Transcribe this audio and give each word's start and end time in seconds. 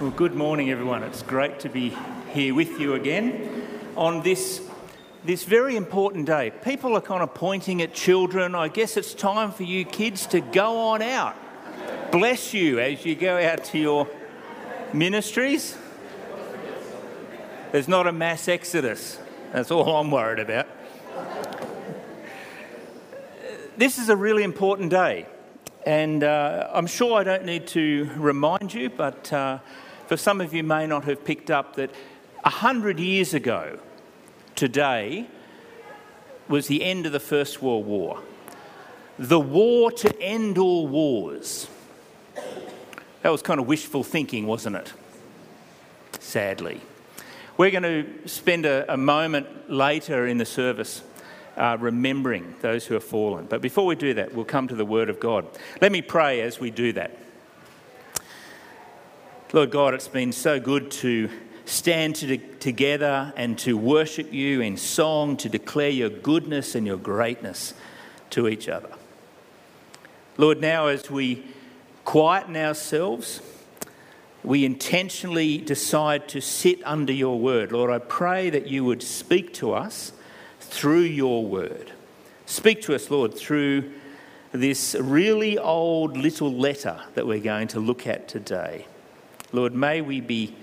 Well, 0.00 0.12
good 0.12 0.36
morning, 0.36 0.70
everyone. 0.70 1.02
It's 1.02 1.24
great 1.24 1.58
to 1.58 1.68
be 1.68 1.92
here 2.30 2.54
with 2.54 2.78
you 2.78 2.94
again 2.94 3.66
on 3.96 4.22
this, 4.22 4.62
this 5.24 5.42
very 5.42 5.74
important 5.74 6.24
day. 6.24 6.52
People 6.62 6.96
are 6.96 7.00
kind 7.00 7.20
of 7.20 7.34
pointing 7.34 7.82
at 7.82 7.94
children. 7.94 8.54
I 8.54 8.68
guess 8.68 8.96
it's 8.96 9.12
time 9.12 9.50
for 9.50 9.64
you 9.64 9.84
kids 9.84 10.28
to 10.28 10.40
go 10.40 10.78
on 10.90 11.02
out. 11.02 11.34
Bless 12.12 12.54
you 12.54 12.78
as 12.78 13.04
you 13.04 13.16
go 13.16 13.44
out 13.44 13.64
to 13.64 13.78
your 13.80 14.08
ministries. 14.92 15.76
There's 17.72 17.88
not 17.88 18.06
a 18.06 18.12
mass 18.12 18.46
exodus. 18.46 19.18
That's 19.52 19.72
all 19.72 19.96
I'm 19.96 20.12
worried 20.12 20.38
about. 20.38 20.68
This 23.76 23.98
is 23.98 24.10
a 24.10 24.16
really 24.16 24.44
important 24.44 24.90
day. 24.90 25.26
And 25.84 26.22
uh, 26.22 26.68
I'm 26.72 26.86
sure 26.86 27.18
I 27.18 27.24
don't 27.24 27.44
need 27.44 27.66
to 27.68 28.08
remind 28.16 28.72
you, 28.72 28.90
but 28.90 29.32
uh, 29.32 29.58
for 30.08 30.16
some 30.16 30.40
of 30.40 30.54
you 30.54 30.64
may 30.64 30.86
not 30.86 31.04
have 31.04 31.22
picked 31.22 31.50
up 31.50 31.76
that 31.76 31.90
100 32.42 32.98
years 32.98 33.34
ago 33.34 33.78
today 34.56 35.26
was 36.48 36.66
the 36.66 36.82
end 36.82 37.04
of 37.04 37.12
the 37.12 37.20
First 37.20 37.60
World 37.60 37.84
War. 37.84 38.22
The 39.18 39.38
war 39.38 39.92
to 39.92 40.22
end 40.22 40.56
all 40.56 40.88
wars. 40.88 41.68
That 43.22 43.30
was 43.30 43.42
kind 43.42 43.60
of 43.60 43.66
wishful 43.66 44.02
thinking, 44.02 44.46
wasn't 44.46 44.76
it? 44.76 44.94
Sadly. 46.20 46.80
We're 47.58 47.70
going 47.70 47.82
to 47.82 48.28
spend 48.28 48.64
a, 48.64 48.90
a 48.90 48.96
moment 48.96 49.70
later 49.70 50.26
in 50.26 50.38
the 50.38 50.46
service 50.46 51.02
uh, 51.58 51.76
remembering 51.78 52.54
those 52.62 52.86
who 52.86 52.94
have 52.94 53.04
fallen. 53.04 53.44
But 53.44 53.60
before 53.60 53.84
we 53.84 53.94
do 53.94 54.14
that, 54.14 54.32
we'll 54.32 54.46
come 54.46 54.68
to 54.68 54.74
the 54.74 54.86
Word 54.86 55.10
of 55.10 55.20
God. 55.20 55.46
Let 55.82 55.92
me 55.92 56.00
pray 56.00 56.40
as 56.40 56.58
we 56.58 56.70
do 56.70 56.94
that. 56.94 57.14
Lord 59.54 59.70
God, 59.70 59.94
it's 59.94 60.08
been 60.08 60.32
so 60.32 60.60
good 60.60 60.90
to 60.90 61.30
stand 61.64 62.16
to, 62.16 62.36
together 62.36 63.32
and 63.34 63.58
to 63.60 63.78
worship 63.78 64.30
you 64.30 64.60
in 64.60 64.76
song, 64.76 65.38
to 65.38 65.48
declare 65.48 65.88
your 65.88 66.10
goodness 66.10 66.74
and 66.74 66.86
your 66.86 66.98
greatness 66.98 67.72
to 68.28 68.46
each 68.46 68.68
other. 68.68 68.90
Lord, 70.36 70.60
now 70.60 70.88
as 70.88 71.10
we 71.10 71.46
quieten 72.04 72.58
ourselves, 72.58 73.40
we 74.44 74.66
intentionally 74.66 75.56
decide 75.56 76.28
to 76.28 76.42
sit 76.42 76.80
under 76.84 77.14
your 77.14 77.38
word. 77.38 77.72
Lord, 77.72 77.90
I 77.90 78.00
pray 78.00 78.50
that 78.50 78.66
you 78.66 78.84
would 78.84 79.02
speak 79.02 79.54
to 79.54 79.72
us 79.72 80.12
through 80.60 81.00
your 81.00 81.42
word. 81.42 81.90
Speak 82.44 82.82
to 82.82 82.94
us, 82.94 83.10
Lord, 83.10 83.34
through 83.34 83.94
this 84.52 84.94
really 84.94 85.56
old 85.56 86.18
little 86.18 86.52
letter 86.52 87.00
that 87.14 87.26
we're 87.26 87.40
going 87.40 87.68
to 87.68 87.80
look 87.80 88.06
at 88.06 88.28
today. 88.28 88.84
Lord, 89.52 89.74
may 89.74 90.00
we 90.00 90.20
be 90.20 90.54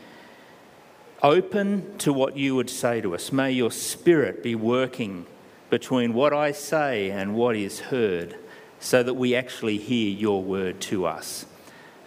open 1.23 1.97
to 1.97 2.13
what 2.13 2.37
you 2.37 2.55
would 2.55 2.69
say 2.69 3.01
to 3.01 3.15
us. 3.15 3.31
May 3.31 3.51
your 3.51 3.71
spirit 3.71 4.43
be 4.43 4.53
working 4.55 5.25
between 5.69 6.13
what 6.13 6.33
I 6.33 6.51
say 6.51 7.09
and 7.09 7.35
what 7.35 7.55
is 7.55 7.79
heard 7.79 8.35
so 8.79 9.01
that 9.01 9.15
we 9.15 9.35
actually 9.35 9.77
hear 9.77 10.09
your 10.09 10.43
word 10.43 10.79
to 10.81 11.05
us. 11.05 11.45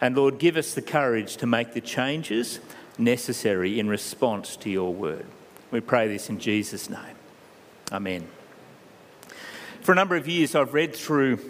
And 0.00 0.16
Lord, 0.16 0.38
give 0.38 0.56
us 0.56 0.74
the 0.74 0.82
courage 0.82 1.36
to 1.38 1.46
make 1.46 1.72
the 1.72 1.80
changes 1.80 2.60
necessary 2.96 3.80
in 3.80 3.88
response 3.88 4.56
to 4.58 4.70
your 4.70 4.94
word. 4.94 5.26
We 5.70 5.80
pray 5.80 6.06
this 6.06 6.30
in 6.30 6.38
Jesus' 6.38 6.88
name. 6.88 7.16
Amen. 7.90 8.28
For 9.80 9.92
a 9.92 9.94
number 9.96 10.14
of 10.14 10.28
years, 10.28 10.54
I've 10.54 10.74
read 10.74 10.94
through 10.94 11.40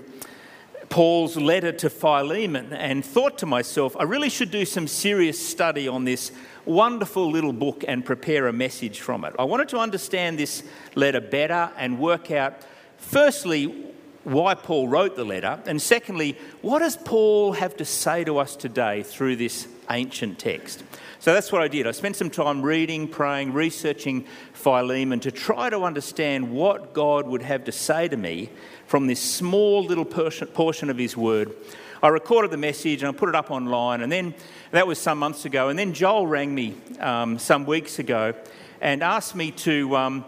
Paul's 0.88 1.36
letter 1.36 1.72
to 1.72 1.90
Philemon 1.90 2.72
and 2.72 3.04
thought 3.04 3.38
to 3.38 3.46
myself, 3.46 3.96
I 3.96 4.04
really 4.04 4.30
should 4.30 4.50
do 4.50 4.64
some 4.64 4.86
serious 4.86 5.38
study 5.38 5.88
on 5.88 6.04
this 6.04 6.32
wonderful 6.64 7.30
little 7.30 7.52
book 7.52 7.84
and 7.86 8.04
prepare 8.04 8.46
a 8.48 8.52
message 8.52 9.00
from 9.00 9.24
it. 9.24 9.34
I 9.38 9.44
wanted 9.44 9.68
to 9.70 9.78
understand 9.78 10.38
this 10.38 10.62
letter 10.94 11.20
better 11.20 11.70
and 11.76 11.98
work 11.98 12.30
out, 12.30 12.54
firstly, 12.96 13.86
why 14.24 14.54
Paul 14.54 14.88
wrote 14.88 15.16
the 15.16 15.24
letter, 15.24 15.60
and 15.66 15.80
secondly, 15.80 16.36
what 16.60 16.80
does 16.80 16.96
Paul 16.96 17.52
have 17.52 17.76
to 17.78 17.84
say 17.84 18.24
to 18.24 18.38
us 18.38 18.56
today 18.56 19.02
through 19.02 19.36
this 19.36 19.66
ancient 19.90 20.38
text? 20.38 20.82
So 21.20 21.34
that's 21.34 21.50
what 21.50 21.62
I 21.62 21.68
did. 21.68 21.86
I 21.86 21.90
spent 21.90 22.16
some 22.16 22.30
time 22.30 22.62
reading, 22.62 23.08
praying, 23.08 23.52
researching 23.52 24.24
Philemon 24.52 25.20
to 25.20 25.32
try 25.32 25.68
to 25.68 25.82
understand 25.82 26.52
what 26.52 26.92
God 26.94 27.26
would 27.26 27.42
have 27.42 27.64
to 27.64 27.72
say 27.72 28.08
to 28.08 28.16
me 28.16 28.50
from 28.86 29.06
this 29.06 29.20
small 29.20 29.84
little 29.84 30.04
portion 30.04 30.90
of 30.90 30.96
his 30.96 31.16
word. 31.16 31.54
I 32.02 32.08
recorded 32.08 32.52
the 32.52 32.56
message 32.56 33.02
and 33.02 33.14
I 33.14 33.18
put 33.18 33.28
it 33.28 33.34
up 33.34 33.50
online, 33.50 34.02
and 34.02 34.12
then 34.12 34.34
that 34.70 34.86
was 34.86 34.98
some 35.00 35.18
months 35.18 35.44
ago. 35.44 35.68
And 35.68 35.78
then 35.78 35.92
Joel 35.92 36.26
rang 36.26 36.54
me 36.54 36.74
um, 37.00 37.38
some 37.38 37.66
weeks 37.66 37.98
ago 37.98 38.34
and 38.80 39.02
asked 39.02 39.34
me 39.34 39.50
to, 39.50 39.96
um, 39.96 40.24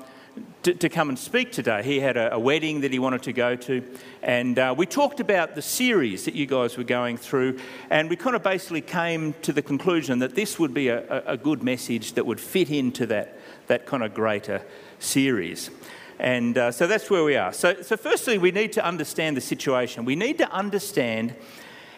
to, 0.62 0.75
to, 0.75 0.88
come 0.88 1.09
and 1.09 1.19
speak 1.19 1.53
today. 1.53 1.82
He 1.82 2.00
had 2.00 2.16
a, 2.16 2.34
a, 2.34 2.38
wedding 2.38 2.82
that 2.82 2.93
he 2.93 2.98
wanted 2.98 3.22
to 3.22 3.32
go 3.32 3.56
to, 3.56 3.82
and 4.22 4.59
uh, 4.59 4.75
we 4.76 4.84
talked 4.84 5.21
about 5.21 5.54
the 5.54 5.62
series 5.62 6.26
that 6.26 6.34
you 6.34 6.44
guys 6.44 6.76
were 6.76 6.84
going 6.84 7.16
through, 7.16 7.59
and 7.88 8.10
we 8.10 8.16
kind 8.16 8.37
of 8.37 8.43
basically 8.43 8.82
came 8.82 9.34
to 9.43 9.53
the 9.53 9.62
conclusion 9.62 10.19
that 10.19 10.34
this 10.34 10.59
would 10.59 10.75
be 10.75 10.88
a, 10.88 11.22
a 11.26 11.37
good 11.37 11.62
message 11.62 12.12
that 12.12 12.26
would 12.26 12.41
fit 12.41 12.71
into 12.71 13.06
that, 13.06 13.38
that 13.69 13.87
kind 13.87 14.03
of 14.03 14.12
greater 14.12 14.62
series. 14.98 15.71
And 16.19 16.59
uh, 16.59 16.71
so 16.72 16.87
that's 16.87 17.09
where 17.09 17.25
we 17.25 17.37
are. 17.37 17.54
So, 17.54 17.81
so, 17.81 17.97
firstly, 17.97 18.37
we 18.37 18.50
need 18.50 18.72
to 18.72 18.84
understand 18.84 19.38
the 19.38 19.41
situation. 19.41 20.04
We 20.04 20.16
need 20.16 20.37
to 20.38 20.53
understand 20.53 21.34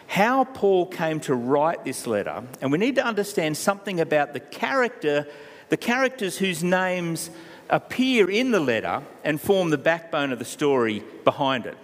how 0.07 0.45
Paul 0.45 0.85
came 0.85 1.19
to 1.21 1.35
write 1.35 1.83
this 1.83 2.07
letter, 2.07 2.43
and 2.61 2.71
we 2.71 2.77
need 2.77 2.95
to 2.95 3.05
understand 3.05 3.57
something 3.57 3.99
about 3.99 4.31
the 4.31 4.39
character, 4.39 5.27
the 5.67 5.75
characters 5.75 6.37
whose 6.37 6.63
names 6.63 7.29
appear 7.69 8.29
in 8.29 8.51
the 8.51 8.59
letter 8.59 9.01
and 9.23 9.39
form 9.39 9.69
the 9.69 9.77
backbone 9.77 10.31
of 10.31 10.39
the 10.39 10.45
story 10.45 11.03
behind 11.23 11.65
it. 11.65 11.77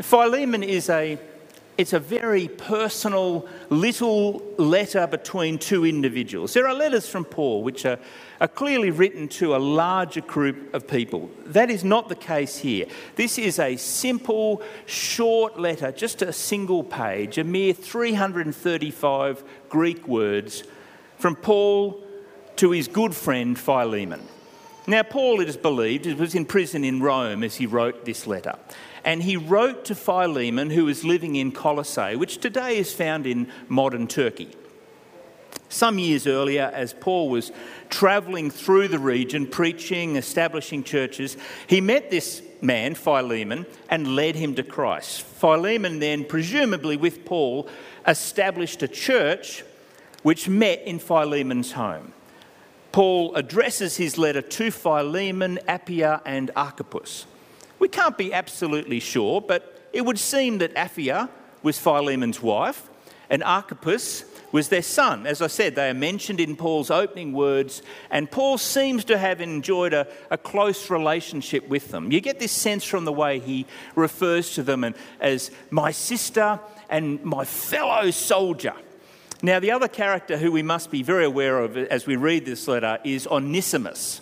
Philemon 0.00 0.62
is 0.62 0.88
a 0.88 1.18
it's 1.78 1.92
a 1.92 2.00
very 2.00 2.48
personal 2.48 3.46
little 3.70 4.42
letter 4.58 5.06
between 5.06 5.58
two 5.58 5.86
individuals. 5.86 6.52
There 6.52 6.66
are 6.66 6.74
letters 6.74 7.08
from 7.08 7.24
Paul 7.24 7.62
which 7.62 7.86
are, 7.86 8.00
are 8.40 8.48
clearly 8.48 8.90
written 8.90 9.28
to 9.28 9.54
a 9.54 9.58
larger 9.58 10.20
group 10.20 10.74
of 10.74 10.88
people. 10.88 11.30
That 11.46 11.70
is 11.70 11.84
not 11.84 12.08
the 12.08 12.16
case 12.16 12.58
here. 12.58 12.86
This 13.14 13.38
is 13.38 13.60
a 13.60 13.76
simple, 13.76 14.60
short 14.86 15.60
letter, 15.60 15.92
just 15.92 16.20
a 16.20 16.32
single 16.32 16.82
page, 16.82 17.38
a 17.38 17.44
mere 17.44 17.74
335 17.74 19.44
Greek 19.68 20.08
words 20.08 20.64
from 21.16 21.36
Paul 21.36 22.02
to 22.56 22.72
his 22.72 22.88
good 22.88 23.14
friend 23.14 23.56
Philemon. 23.56 24.26
Now, 24.88 25.02
Paul, 25.02 25.40
it 25.40 25.50
is 25.50 25.58
believed, 25.58 26.06
was 26.18 26.34
in 26.34 26.46
prison 26.46 26.82
in 26.82 27.02
Rome 27.02 27.44
as 27.44 27.56
he 27.56 27.66
wrote 27.66 28.06
this 28.06 28.26
letter. 28.26 28.54
And 29.04 29.22
he 29.22 29.36
wrote 29.36 29.84
to 29.84 29.94
Philemon, 29.94 30.70
who 30.70 30.86
was 30.86 31.04
living 31.04 31.36
in 31.36 31.52
Colossae, 31.52 32.16
which 32.16 32.38
today 32.38 32.78
is 32.78 32.90
found 32.90 33.26
in 33.26 33.52
modern 33.68 34.06
Turkey. 34.06 34.48
Some 35.68 35.98
years 35.98 36.26
earlier, 36.26 36.70
as 36.72 36.94
Paul 36.94 37.28
was 37.28 37.52
travelling 37.90 38.50
through 38.50 38.88
the 38.88 38.98
region, 38.98 39.46
preaching, 39.46 40.16
establishing 40.16 40.82
churches, 40.82 41.36
he 41.66 41.82
met 41.82 42.10
this 42.10 42.40
man, 42.62 42.94
Philemon, 42.94 43.66
and 43.90 44.16
led 44.16 44.36
him 44.36 44.54
to 44.54 44.62
Christ. 44.62 45.20
Philemon 45.20 45.98
then, 45.98 46.24
presumably 46.24 46.96
with 46.96 47.26
Paul, 47.26 47.68
established 48.06 48.82
a 48.82 48.88
church 48.88 49.64
which 50.22 50.48
met 50.48 50.80
in 50.84 50.98
Philemon's 50.98 51.72
home. 51.72 52.14
Paul 52.92 53.34
addresses 53.34 53.96
his 53.96 54.18
letter 54.18 54.42
to 54.42 54.70
Philemon, 54.70 55.58
Apphia, 55.68 56.20
and 56.24 56.50
Archippus. 56.56 57.26
We 57.78 57.88
can't 57.88 58.18
be 58.18 58.32
absolutely 58.32 59.00
sure, 59.00 59.40
but 59.40 59.88
it 59.92 60.04
would 60.04 60.18
seem 60.18 60.58
that 60.58 60.74
Apphia 60.74 61.28
was 61.62 61.78
Philemon's 61.78 62.42
wife 62.42 62.88
and 63.30 63.42
Archippus 63.42 64.24
was 64.52 64.68
their 64.68 64.82
son. 64.82 65.26
As 65.26 65.42
I 65.42 65.46
said, 65.48 65.74
they 65.74 65.90
are 65.90 65.94
mentioned 65.94 66.40
in 66.40 66.56
Paul's 66.56 66.90
opening 66.90 67.32
words, 67.32 67.82
and 68.10 68.30
Paul 68.30 68.56
seems 68.56 69.04
to 69.04 69.18
have 69.18 69.40
enjoyed 69.40 69.92
a, 69.92 70.06
a 70.30 70.38
close 70.38 70.88
relationship 70.88 71.68
with 71.68 71.90
them. 71.90 72.10
You 72.10 72.20
get 72.20 72.38
this 72.38 72.52
sense 72.52 72.84
from 72.84 73.04
the 73.04 73.12
way 73.12 73.38
he 73.38 73.66
refers 73.94 74.54
to 74.54 74.62
them 74.62 74.94
as 75.20 75.50
my 75.70 75.90
sister 75.90 76.58
and 76.88 77.22
my 77.22 77.44
fellow 77.44 78.10
soldier. 78.10 78.74
Now, 79.40 79.60
the 79.60 79.70
other 79.70 79.86
character 79.86 80.36
who 80.36 80.50
we 80.50 80.62
must 80.62 80.90
be 80.90 81.02
very 81.02 81.24
aware 81.24 81.60
of 81.60 81.76
as 81.76 82.06
we 82.06 82.16
read 82.16 82.44
this 82.44 82.66
letter 82.66 82.98
is 83.04 83.26
Onesimus. 83.28 84.20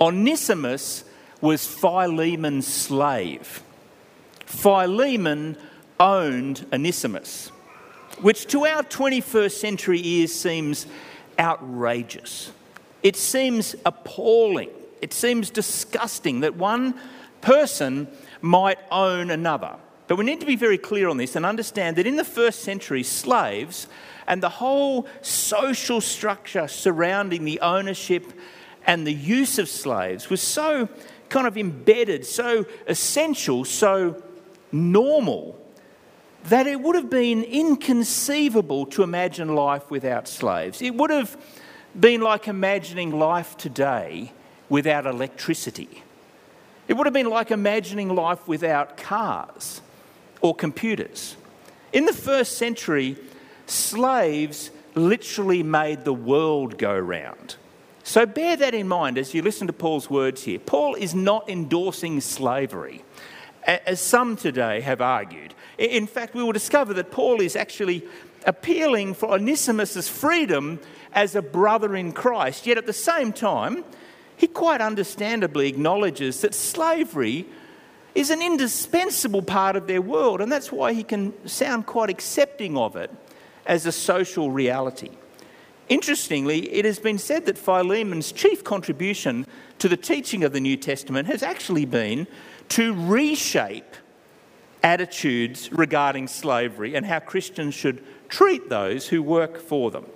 Onesimus 0.00 1.04
was 1.42 1.66
Philemon's 1.66 2.66
slave. 2.66 3.62
Philemon 4.46 5.58
owned 5.98 6.66
Onesimus, 6.72 7.48
which 8.22 8.46
to 8.46 8.64
our 8.64 8.82
21st 8.82 9.52
century 9.52 10.00
ears 10.02 10.32
seems 10.32 10.86
outrageous. 11.38 12.50
It 13.02 13.16
seems 13.16 13.76
appalling. 13.84 14.70
It 15.02 15.12
seems 15.12 15.50
disgusting 15.50 16.40
that 16.40 16.56
one 16.56 16.94
person 17.42 18.08
might 18.40 18.78
own 18.90 19.30
another. 19.30 19.76
But 20.08 20.16
we 20.16 20.24
need 20.24 20.40
to 20.40 20.46
be 20.46 20.56
very 20.56 20.78
clear 20.78 21.08
on 21.08 21.18
this 21.18 21.36
and 21.36 21.46
understand 21.46 21.96
that 21.96 22.06
in 22.06 22.16
the 22.16 22.24
first 22.24 22.60
century, 22.60 23.02
slaves 23.02 23.86
and 24.30 24.40
the 24.40 24.48
whole 24.48 25.08
social 25.22 26.00
structure 26.00 26.68
surrounding 26.68 27.44
the 27.44 27.60
ownership 27.60 28.32
and 28.86 29.04
the 29.04 29.12
use 29.12 29.58
of 29.58 29.68
slaves 29.68 30.30
was 30.30 30.40
so 30.40 30.88
kind 31.28 31.48
of 31.48 31.58
embedded, 31.58 32.24
so 32.24 32.64
essential, 32.86 33.64
so 33.64 34.22
normal, 34.70 35.60
that 36.44 36.68
it 36.68 36.80
would 36.80 36.94
have 36.94 37.10
been 37.10 37.42
inconceivable 37.42 38.86
to 38.86 39.02
imagine 39.02 39.52
life 39.56 39.90
without 39.90 40.28
slaves. 40.28 40.80
It 40.80 40.94
would 40.94 41.10
have 41.10 41.36
been 41.98 42.20
like 42.20 42.46
imagining 42.46 43.10
life 43.10 43.56
today 43.56 44.32
without 44.68 45.06
electricity. 45.06 46.04
It 46.86 46.94
would 46.94 47.08
have 47.08 47.14
been 47.14 47.30
like 47.30 47.50
imagining 47.50 48.14
life 48.14 48.46
without 48.46 48.96
cars 48.96 49.82
or 50.40 50.54
computers. 50.54 51.36
In 51.92 52.04
the 52.04 52.12
first 52.12 52.58
century, 52.58 53.16
slaves 53.70 54.70
literally 54.94 55.62
made 55.62 56.04
the 56.04 56.12
world 56.12 56.78
go 56.78 56.98
round. 56.98 57.56
So 58.02 58.26
bear 58.26 58.56
that 58.56 58.74
in 58.74 58.88
mind 58.88 59.18
as 59.18 59.34
you 59.34 59.42
listen 59.42 59.66
to 59.68 59.72
Paul's 59.72 60.10
words 60.10 60.42
here. 60.42 60.58
Paul 60.58 60.94
is 60.94 61.14
not 61.14 61.48
endorsing 61.48 62.20
slavery, 62.20 63.04
as 63.64 64.00
some 64.00 64.36
today 64.36 64.80
have 64.80 65.00
argued. 65.00 65.54
In 65.78 66.06
fact, 66.06 66.34
we 66.34 66.42
will 66.42 66.52
discover 66.52 66.94
that 66.94 67.10
Paul 67.10 67.40
is 67.40 67.54
actually 67.54 68.02
appealing 68.46 69.14
for 69.14 69.32
Onesimus' 69.32 70.08
freedom 70.08 70.80
as 71.12 71.34
a 71.34 71.42
brother 71.42 71.94
in 71.94 72.12
Christ, 72.12 72.66
yet 72.66 72.78
at 72.78 72.86
the 72.86 72.92
same 72.92 73.32
time, 73.32 73.84
he 74.36 74.46
quite 74.46 74.80
understandably 74.80 75.68
acknowledges 75.68 76.40
that 76.40 76.54
slavery 76.54 77.46
is 78.14 78.30
an 78.30 78.42
indispensable 78.42 79.42
part 79.42 79.76
of 79.76 79.86
their 79.86 80.00
world, 80.00 80.40
and 80.40 80.50
that's 80.50 80.72
why 80.72 80.94
he 80.94 81.04
can 81.04 81.32
sound 81.46 81.86
quite 81.86 82.10
accepting 82.10 82.76
of 82.76 82.96
it 82.96 83.10
as 83.66 83.86
a 83.86 83.92
social 83.92 84.50
reality. 84.50 85.10
Interestingly, 85.88 86.72
it 86.72 86.84
has 86.84 86.98
been 87.00 87.18
said 87.18 87.46
that 87.46 87.58
Philemon's 87.58 88.30
chief 88.30 88.62
contribution 88.62 89.46
to 89.80 89.88
the 89.88 89.96
teaching 89.96 90.44
of 90.44 90.52
the 90.52 90.60
New 90.60 90.76
Testament 90.76 91.26
has 91.26 91.42
actually 91.42 91.84
been 91.84 92.28
to 92.70 92.94
reshape 92.94 93.96
attitudes 94.82 95.72
regarding 95.72 96.28
slavery 96.28 96.94
and 96.94 97.04
how 97.04 97.18
Christians 97.18 97.74
should 97.74 98.04
treat 98.28 98.68
those 98.68 99.08
who 99.08 99.22
work 99.22 99.58
for 99.58 99.90
them. 99.90 100.06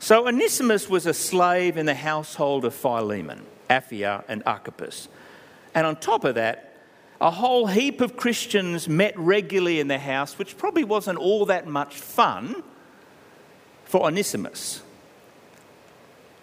So, 0.00 0.26
Onesimus 0.26 0.88
was 0.88 1.06
a 1.06 1.14
slave 1.14 1.76
in 1.76 1.86
the 1.86 1.94
household 1.94 2.64
of 2.64 2.74
Philemon, 2.74 3.44
Apphia, 3.68 4.24
and 4.28 4.42
Archippus. 4.46 5.08
And 5.74 5.86
on 5.86 5.96
top 5.96 6.24
of 6.24 6.34
that, 6.36 6.69
a 7.20 7.30
whole 7.30 7.66
heap 7.66 8.00
of 8.00 8.16
Christians 8.16 8.88
met 8.88 9.16
regularly 9.18 9.78
in 9.78 9.88
the 9.88 9.98
house, 9.98 10.38
which 10.38 10.56
probably 10.56 10.84
wasn't 10.84 11.18
all 11.18 11.46
that 11.46 11.66
much 11.66 11.96
fun 11.96 12.62
for 13.84 14.06
Onesimus. 14.06 14.82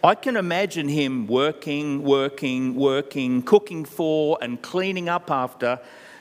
I 0.04 0.14
can 0.14 0.38
imagine 0.38 0.88
him 0.88 1.26
working, 1.26 2.04
working, 2.04 2.76
working, 2.76 3.42
cooking 3.42 3.84
for, 3.84 4.38
and 4.42 4.62
cleaning 4.62 5.10
up 5.10 5.32
after 5.32 5.80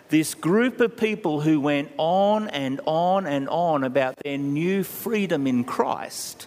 this 0.08 0.34
group 0.34 0.80
of 0.80 0.96
people 0.96 1.42
who 1.42 1.60
went 1.60 1.90
on 1.98 2.48
and 2.48 2.80
on 2.86 3.26
and 3.26 3.48
on 3.48 3.84
about 3.84 4.16
their 4.24 4.38
new 4.38 4.82
freedom 4.82 5.46
in 5.46 5.64
Christ 5.64 6.46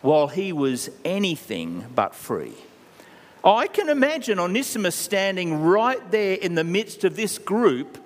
while 0.00 0.28
he 0.28 0.52
was 0.52 0.90
anything 1.04 1.84
but 1.94 2.14
free. 2.14 2.54
I 3.44 3.66
can 3.66 3.90
imagine 3.90 4.38
Onesimus 4.38 4.94
standing 4.94 5.60
right 5.60 6.10
there 6.10 6.34
in 6.36 6.54
the 6.54 6.64
midst 6.64 7.04
of 7.04 7.14
this 7.14 7.36
group, 7.36 7.98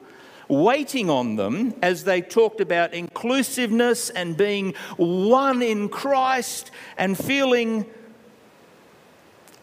waiting 0.48 1.08
on 1.08 1.36
them 1.36 1.74
as 1.80 2.02
they 2.02 2.20
talked 2.22 2.60
about 2.60 2.92
inclusiveness 2.92 4.10
and 4.10 4.36
being 4.36 4.74
one 4.96 5.62
in 5.62 5.88
Christ 5.88 6.72
and 6.96 7.16
feeling 7.16 7.86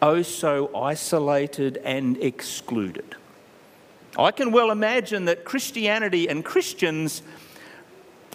oh 0.00 0.22
so 0.22 0.74
isolated 0.74 1.78
and 1.84 2.16
excluded. 2.22 3.14
I 4.18 4.30
can 4.30 4.52
well 4.52 4.70
imagine 4.70 5.26
that 5.26 5.44
Christianity 5.44 6.26
and 6.26 6.42
Christians 6.42 7.20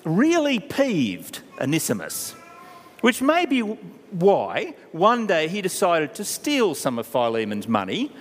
really 0.04 0.60
peeved 0.60 1.42
Onesimus, 1.60 2.36
which 3.02 3.22
may 3.22 3.46
be 3.46 3.62
why 3.62 4.74
one 4.92 5.28
day 5.28 5.48
he 5.48 5.62
decided 5.62 6.16
to 6.16 6.24
steal 6.24 6.76
some 6.76 6.98
of 7.00 7.08
Philemon's 7.08 7.68
money 7.68 8.12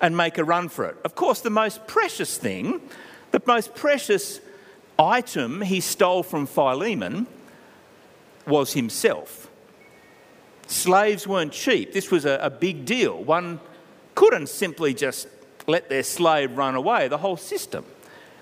and 0.00 0.16
make 0.16 0.38
a 0.38 0.44
run 0.44 0.68
for 0.68 0.86
it. 0.86 0.96
Of 1.04 1.14
course, 1.14 1.40
the 1.40 1.50
most 1.50 1.86
precious 1.86 2.38
thing, 2.38 2.80
the 3.32 3.42
most 3.46 3.74
precious 3.74 4.40
item 4.98 5.62
he 5.62 5.80
stole 5.80 6.22
from 6.22 6.46
Philemon 6.46 7.26
was 8.46 8.72
himself. 8.72 9.50
Slaves 10.66 11.26
weren't 11.26 11.52
cheap. 11.52 11.92
This 11.92 12.10
was 12.10 12.24
a, 12.24 12.38
a 12.42 12.50
big 12.50 12.84
deal. 12.84 13.22
One 13.22 13.60
couldn't 14.14 14.48
simply 14.48 14.94
just 14.94 15.28
let 15.66 15.88
their 15.88 16.02
slave 16.02 16.56
run 16.56 16.74
away. 16.74 17.08
The 17.08 17.18
whole 17.18 17.36
system 17.36 17.84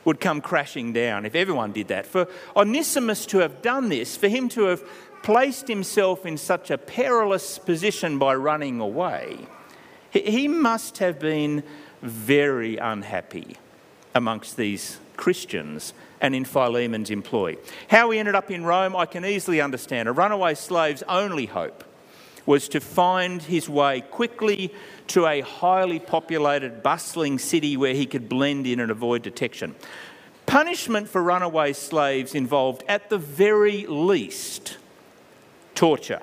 would 0.05 0.21
come 0.21 0.41
crashing 0.41 0.93
down 0.93 1.27
if 1.27 1.35
everyone 1.35 1.73
did 1.73 1.89
that. 1.89 2.07
For 2.07 2.29
Onesimus 2.57 3.27
to 3.27 3.39
have 3.39 3.61
done 3.61 3.89
this, 3.89 4.17
for 4.17 4.29
him 4.29 4.49
to 4.51 4.63
have 4.67 4.83
placed 5.26 5.67
himself 5.67 6.25
in 6.25 6.38
such 6.38 6.70
a 6.70 6.78
perilous 6.78 7.58
position 7.58 8.17
by 8.17 8.32
running 8.32 8.78
away, 8.78 9.37
he 10.12 10.46
must 10.46 10.99
have 10.99 11.19
been 11.19 11.64
very 12.00 12.76
unhappy 12.76 13.56
amongst 14.14 14.56
these 14.56 15.00
Christians 15.17 15.93
and 16.20 16.32
in 16.32 16.44
Philemon's 16.44 17.11
employ. 17.11 17.56
How 17.88 18.08
he 18.11 18.20
ended 18.20 18.37
up 18.37 18.52
in 18.52 18.62
Rome, 18.64 18.94
I 18.94 19.05
can 19.05 19.25
easily 19.25 19.61
understand. 19.61 20.08
A 20.08 20.12
runaway 20.12 20.55
slave's 20.55 21.02
only 21.08 21.46
hope 21.46 21.82
was 22.46 22.69
to 22.69 22.81
find 22.81 23.43
his 23.43 23.69
way 23.69 24.02
quickly 24.02 24.73
to 25.08 25.26
a 25.26 25.40
highly 25.40 25.99
populated, 25.99 26.84
bustling 26.84 27.40
city 27.40 27.76
where 27.76 27.94
he 27.94 28.06
could 28.06 28.28
blend 28.28 28.64
in 28.64 28.78
and 28.78 28.93
avoid 28.93 29.23
detection. 29.23 29.75
Punishment 30.46 31.08
for 31.08 31.20
runaway 31.20 31.73
slaves 31.73 32.32
involved, 32.32 32.84
at 32.87 33.11
the 33.11 33.19
very 33.19 33.87
least, 33.88 34.76
torture. 35.76 36.20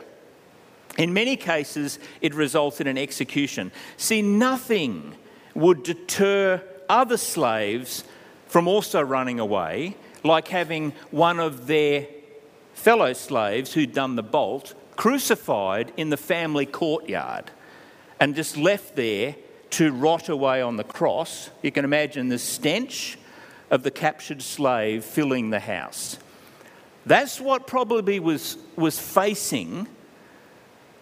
In 0.97 1.13
many 1.13 1.37
cases, 1.37 1.97
it 2.21 2.33
results 2.33 2.81
in 2.81 2.87
an 2.87 2.97
execution. 2.97 3.71
See, 3.95 4.21
nothing 4.21 5.15
would 5.55 5.83
deter 5.83 6.61
other 6.89 7.17
slaves 7.17 8.03
from 8.47 8.67
also 8.67 9.01
running 9.01 9.39
away, 9.39 9.95
like 10.23 10.49
having 10.49 10.91
one 11.09 11.39
of 11.39 11.67
their 11.67 12.07
fellow 12.73 13.13
slaves 13.13 13.73
who'd 13.73 13.93
done 13.93 14.15
the 14.15 14.23
bolt 14.23 14.73
crucified 14.95 15.91
in 15.97 16.09
the 16.09 16.17
family 16.17 16.65
courtyard 16.65 17.49
and 18.19 18.35
just 18.35 18.57
left 18.57 18.95
there 18.95 19.35
to 19.71 19.91
rot 19.91 20.29
away 20.29 20.61
on 20.61 20.77
the 20.77 20.83
cross. 20.83 21.49
You 21.63 21.71
can 21.71 21.83
imagine 21.83 22.29
the 22.29 22.37
stench 22.37 23.17
of 23.71 23.81
the 23.81 23.91
captured 23.91 24.43
slave 24.43 25.03
filling 25.03 25.49
the 25.49 25.59
house. 25.59 26.19
That's 27.05 27.39
what 27.39 27.67
probably 27.67 28.19
was, 28.19 28.57
was 28.75 28.99
facing 28.99 29.87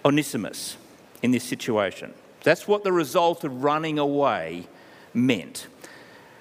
Onesimus 0.03 0.77
in 1.21 1.31
this 1.31 1.43
situation. 1.43 2.13
That's 2.43 2.67
what 2.67 2.83
the 2.83 2.91
result 2.91 3.43
of 3.43 3.63
running 3.63 3.99
away 3.99 4.67
meant. 5.13 5.67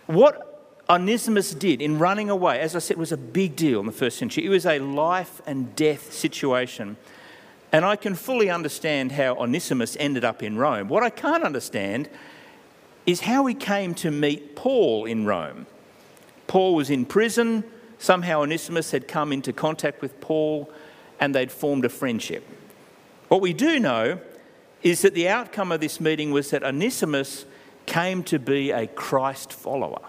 What 0.06 0.46
Onesimus 0.88 1.52
did 1.52 1.82
in 1.82 1.98
running 1.98 2.30
away, 2.30 2.58
as 2.60 2.74
I 2.74 2.78
said, 2.78 2.96
was 2.96 3.12
a 3.12 3.16
big 3.16 3.54
deal 3.54 3.80
in 3.80 3.86
the 3.86 3.92
first 3.92 4.18
century. 4.18 4.46
It 4.46 4.48
was 4.48 4.66
a 4.66 4.78
life 4.78 5.42
and 5.46 5.76
death 5.76 6.12
situation. 6.12 6.96
And 7.70 7.84
I 7.84 7.96
can 7.96 8.14
fully 8.14 8.50
understand 8.50 9.12
how 9.12 9.36
Onesimus 9.36 9.96
ended 10.00 10.24
up 10.24 10.42
in 10.42 10.56
Rome. 10.56 10.88
What 10.88 11.02
I 11.02 11.10
can't 11.10 11.44
understand 11.44 12.08
is 13.06 13.20
how 13.20 13.46
he 13.46 13.54
came 13.54 13.94
to 13.96 14.10
meet 14.10 14.56
Paul 14.56 15.04
in 15.04 15.26
Rome. 15.26 15.66
Paul 16.46 16.74
was 16.74 16.90
in 16.90 17.04
prison 17.04 17.62
Somehow 18.00 18.40
Onesimus 18.40 18.92
had 18.92 19.06
come 19.06 19.30
into 19.30 19.52
contact 19.52 20.00
with 20.00 20.20
Paul 20.22 20.72
and 21.20 21.34
they'd 21.34 21.52
formed 21.52 21.84
a 21.84 21.90
friendship. 21.90 22.42
What 23.28 23.42
we 23.42 23.52
do 23.52 23.78
know 23.78 24.20
is 24.82 25.02
that 25.02 25.12
the 25.12 25.28
outcome 25.28 25.70
of 25.70 25.82
this 25.82 26.00
meeting 26.00 26.30
was 26.30 26.48
that 26.50 26.64
Onesimus 26.64 27.44
came 27.84 28.24
to 28.24 28.38
be 28.38 28.70
a 28.70 28.86
Christ 28.86 29.52
follower. 29.52 30.00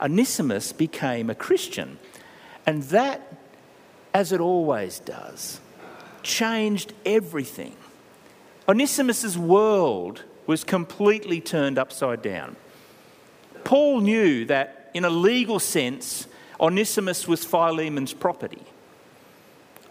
Onesimus 0.00 0.72
became 0.72 1.30
a 1.30 1.36
Christian. 1.36 2.00
And 2.66 2.82
that, 2.84 3.32
as 4.12 4.32
it 4.32 4.40
always 4.40 4.98
does, 4.98 5.60
changed 6.24 6.92
everything. 7.06 7.76
Onesimus's 8.68 9.38
world 9.38 10.24
was 10.48 10.64
completely 10.64 11.40
turned 11.40 11.78
upside 11.78 12.22
down. 12.22 12.56
Paul 13.62 14.00
knew 14.00 14.44
that, 14.46 14.90
in 14.94 15.04
a 15.04 15.10
legal 15.10 15.60
sense, 15.60 16.26
Onesimus 16.60 17.28
was 17.28 17.44
Philemon's 17.44 18.12
property. 18.12 18.62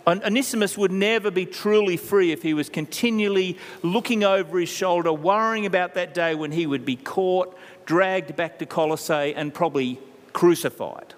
Onesimus 0.06 0.78
would 0.78 0.92
never 0.92 1.30
be 1.30 1.46
truly 1.46 1.98
free 1.98 2.32
if 2.32 2.42
he 2.42 2.54
was 2.54 2.70
continually 2.70 3.58
looking 3.84 4.24
over 4.24 4.58
his 4.60 4.70
shoulder, 4.70 5.12
worrying 5.12 5.66
about 5.66 5.96
that 5.96 6.14
day 6.14 6.34
when 6.34 6.52
he 6.52 6.66
would 6.66 6.86
be 6.86 6.96
caught, 6.96 7.58
dragged 7.86 8.36
back 8.38 8.60
to 8.60 8.66
Colossae, 8.66 9.34
and 9.36 9.54
probably 9.54 10.00
crucified. 10.32 11.14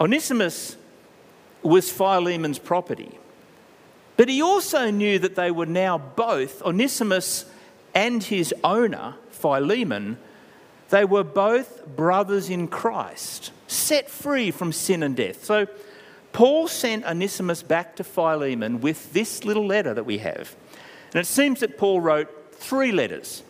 Onesimus 0.00 0.76
was 1.62 1.90
Philemon's 1.90 2.58
property. 2.58 3.18
But 4.16 4.28
he 4.28 4.40
also 4.40 4.90
knew 4.90 5.18
that 5.18 5.34
they 5.34 5.50
were 5.50 5.66
now 5.66 5.98
both, 5.98 6.62
Onesimus 6.62 7.44
and 7.94 8.22
his 8.22 8.54
owner, 8.64 9.14
Philemon, 9.30 10.18
they 10.90 11.04
were 11.04 11.24
both 11.24 11.86
brothers 11.86 12.50
in 12.50 12.68
Christ, 12.68 13.52
set 13.70 14.10
free 14.10 14.50
from 14.50 14.72
sin 14.72 15.02
and 15.02 15.16
death. 15.16 15.44
So 15.44 15.66
Paul 16.32 16.68
sent 16.68 17.04
Onesimus 17.04 17.62
back 17.62 17.96
to 17.96 18.04
Philemon 18.04 18.80
with 18.80 19.12
this 19.12 19.44
little 19.44 19.66
letter 19.66 19.94
that 19.94 20.04
we 20.04 20.18
have. 20.18 20.56
And 21.12 21.20
it 21.20 21.26
seems 21.26 21.60
that 21.60 21.78
Paul 21.78 22.00
wrote 22.00 22.54
three 22.54 22.92
letters. 22.92 23.42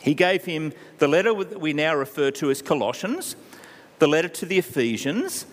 He 0.00 0.14
gave 0.14 0.44
him 0.44 0.72
the 0.98 1.08
letter 1.08 1.32
that 1.44 1.60
we 1.60 1.72
now 1.72 1.94
refer 1.94 2.30
to 2.32 2.50
as 2.50 2.62
Colossians, 2.62 3.36
the 3.98 4.06
letter 4.06 4.28
to 4.28 4.46
the 4.46 4.58
Ephesians, 4.58 5.46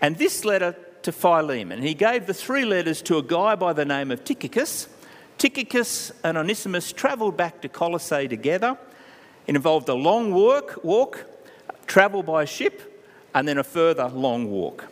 and 0.00 0.18
this 0.18 0.44
letter 0.44 0.76
to 1.02 1.12
Philemon. 1.12 1.82
He 1.82 1.94
gave 1.94 2.26
the 2.26 2.34
three 2.34 2.64
letters 2.64 3.02
to 3.02 3.18
a 3.18 3.22
guy 3.22 3.54
by 3.54 3.72
the 3.72 3.84
name 3.84 4.10
of 4.10 4.24
Tychicus. 4.24 4.88
Tychicus 5.38 6.12
and 6.24 6.36
Onesimus 6.36 6.92
travelled 6.92 7.36
back 7.36 7.60
to 7.62 7.68
Colossae 7.68 8.28
together. 8.28 8.76
It 9.46 9.56
involved 9.56 9.88
a 9.88 9.94
long 9.94 10.32
walk, 10.32 10.80
walk, 10.82 11.26
travel 11.86 12.22
by 12.22 12.44
ship, 12.44 12.91
and 13.34 13.46
then 13.46 13.58
a 13.58 13.64
further 13.64 14.08
long 14.08 14.50
walk. 14.50 14.86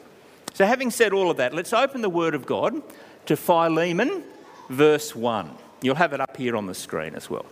So, 0.55 0.67
having 0.67 0.91
said 0.91 1.13
all 1.13 1.31
of 1.31 1.37
that, 1.37 1.55
let's 1.55 1.73
open 1.73 2.03
the 2.03 2.11
Word 2.11 2.35
of 2.35 2.47
God 2.47 2.83
to 3.27 3.37
Philemon, 3.37 4.25
verse 4.69 5.15
1. 5.15 5.51
You'll 5.83 5.95
have 5.95 6.13
it 6.13 6.21
up 6.21 6.37
here 6.37 6.57
on 6.57 6.67
the 6.67 6.75
screen 6.75 7.15
as 7.15 7.31
well. 7.31 7.47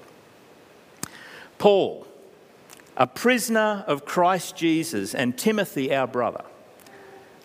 Paul, 1.58 2.06
a 2.96 3.06
prisoner 3.06 3.84
of 3.86 4.04
Christ 4.04 4.56
Jesus, 4.56 5.14
and 5.14 5.36
Timothy, 5.38 5.94
our 5.94 6.06
brother 6.06 6.44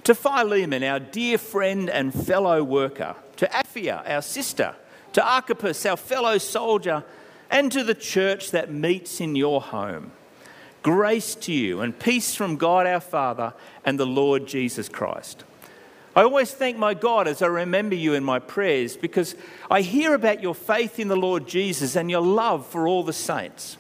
to 0.03 0.13
Philemon, 0.13 0.83
our 0.83 1.00
dear 1.00 1.38
friend 1.38 1.89
and 1.89 2.13
fellow 2.13 2.63
worker, 2.63 3.15
to 3.38 3.47
Apphia, 3.47 4.07
our 4.09 4.21
sister, 4.21 4.75
to 5.13 5.25
Archippus, 5.25 5.85
our 5.85 5.97
fellow 5.97 6.38
soldier, 6.38 7.03
and 7.50 7.71
to 7.71 7.83
the 7.83 7.95
church 7.95 8.51
that 8.51 8.71
meets 8.71 9.21
in 9.21 9.35
your 9.35 9.62
home. 9.62 10.12
Grace 10.84 11.34
to 11.36 11.54
you 11.54 11.80
and 11.80 11.98
peace 11.98 12.36
from 12.36 12.58
God 12.58 12.86
our 12.86 13.00
Father 13.00 13.54
and 13.86 13.98
the 13.98 14.06
Lord 14.06 14.46
Jesus 14.46 14.90
Christ. 14.90 15.46
I 16.13 16.24
always 16.24 16.54
thank 16.54 16.78
my 16.78 16.94
God 16.94 17.28
as 17.28 17.42
I 17.42 17.48
remember 17.48 17.96
you 17.96 18.13
in 18.13 18.24
my 18.24 18.38
prayers 18.38 18.98
because 18.98 19.34
I 19.72 19.82
hear 19.82 20.13
about 20.13 20.44
your 20.44 20.54
faith 20.54 21.00
in 21.00 21.08
the 21.08 21.16
Lord 21.16 21.48
Jesus 21.48 21.96
and 21.96 22.12
your 22.12 22.22
love 22.22 22.68
for 22.68 22.86
all 22.86 23.02
the 23.02 23.13
saints. 23.13 23.78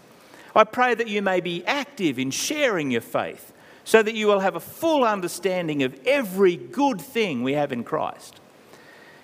I 0.55 0.63
pray 0.63 0.95
that 0.95 1.09
you 1.09 1.21
may 1.21 1.41
be 1.41 1.65
active 1.65 2.17
in 2.17 2.31
sharing 2.31 2.89
your 2.89 3.01
faith 3.01 3.51
so 3.83 4.01
that 4.01 4.15
you 4.15 4.27
will 4.27 4.39
have 4.39 4.55
a 4.55 4.61
full 4.61 5.03
understanding 5.03 5.83
of 5.83 5.99
every 6.05 6.55
good 6.55 7.01
thing 7.01 7.43
we 7.43 7.53
have 7.53 7.73
in 7.73 7.83
Christ. 7.83 8.39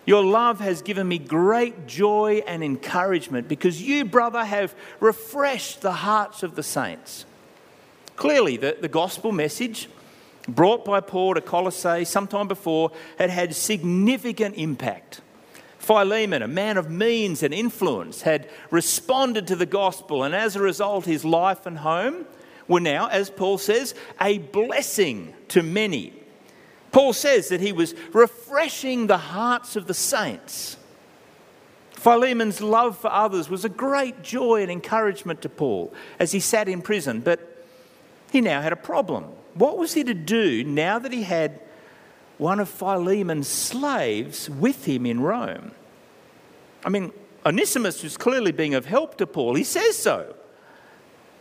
Your 0.05 0.23
love 0.23 0.59
has 0.59 0.81
given 0.81 1.07
me 1.07 1.17
great 1.17 1.87
joy 1.87 2.43
and 2.45 2.61
encouragement 2.61 3.47
because 3.47 3.81
you, 3.81 4.03
brother, 4.03 4.43
have 4.43 4.75
refreshed 4.99 5.81
the 5.81 5.93
hearts 5.93 6.43
of 6.43 6.55
the 6.55 6.63
saints. 6.63 7.25
Clearly, 8.19 8.57
the, 8.57 8.75
the 8.81 8.89
gospel 8.89 9.31
message 9.31 9.87
brought 10.45 10.83
by 10.83 10.99
Paul 10.99 11.35
to 11.35 11.41
Colossae 11.41 12.03
sometime 12.03 12.49
before 12.49 12.91
had 13.17 13.29
had 13.29 13.55
significant 13.55 14.55
impact. 14.57 15.21
Philemon, 15.77 16.41
a 16.41 16.47
man 16.47 16.75
of 16.75 16.89
means 16.89 17.43
and 17.43 17.53
influence, 17.53 18.23
had 18.23 18.49
responded 18.71 19.47
to 19.47 19.55
the 19.55 19.65
gospel, 19.65 20.23
and 20.25 20.35
as 20.35 20.57
a 20.57 20.61
result, 20.61 21.05
his 21.05 21.23
life 21.23 21.65
and 21.65 21.77
home 21.77 22.25
were 22.67 22.81
now, 22.81 23.07
as 23.07 23.29
Paul 23.29 23.57
says, 23.57 23.95
a 24.19 24.39
blessing 24.39 25.33
to 25.47 25.63
many. 25.63 26.11
Paul 26.91 27.13
says 27.13 27.47
that 27.47 27.61
he 27.61 27.71
was 27.71 27.95
refreshing 28.11 29.07
the 29.07 29.17
hearts 29.17 29.77
of 29.77 29.87
the 29.87 29.93
saints. 29.93 30.75
Philemon's 31.91 32.59
love 32.59 32.97
for 32.97 33.11
others 33.13 33.49
was 33.49 33.63
a 33.63 33.69
great 33.69 34.23
joy 34.23 34.61
and 34.61 34.69
encouragement 34.69 35.41
to 35.43 35.49
Paul 35.49 35.93
as 36.19 36.33
he 36.33 36.41
sat 36.41 36.67
in 36.67 36.81
prison, 36.81 37.21
but 37.21 37.48
he 38.31 38.41
now 38.41 38.61
had 38.61 38.73
a 38.73 38.77
problem. 38.77 39.25
What 39.53 39.77
was 39.77 39.93
he 39.93 40.03
to 40.03 40.13
do 40.13 40.63
now 40.63 40.99
that 40.99 41.11
he 41.11 41.23
had 41.23 41.59
one 42.37 42.59
of 42.59 42.69
Philemon's 42.69 43.47
slaves 43.47 44.49
with 44.49 44.85
him 44.85 45.05
in 45.05 45.19
Rome? 45.19 45.71
I 46.85 46.89
mean, 46.89 47.11
Onesimus 47.45 48.03
was 48.03 48.15
clearly 48.15 48.51
being 48.51 48.73
of 48.73 48.85
help 48.85 49.17
to 49.17 49.27
Paul. 49.27 49.55
He 49.55 49.63
says 49.63 49.97
so 49.97 50.35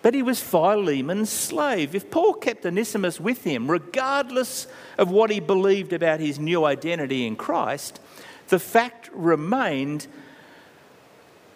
but 0.02 0.14
he 0.14 0.22
was 0.22 0.40
Philemon's 0.40 1.30
slave. 1.30 1.94
If 1.94 2.10
Paul 2.10 2.34
kept 2.34 2.64
Onesimus 2.64 3.20
with 3.20 3.44
him, 3.44 3.70
regardless 3.70 4.66
of 4.96 5.10
what 5.10 5.30
he 5.30 5.40
believed 5.40 5.92
about 5.92 6.20
his 6.20 6.38
new 6.38 6.64
identity 6.64 7.26
in 7.26 7.36
Christ, 7.36 8.00
the 8.48 8.58
fact 8.58 9.10
remained 9.12 10.06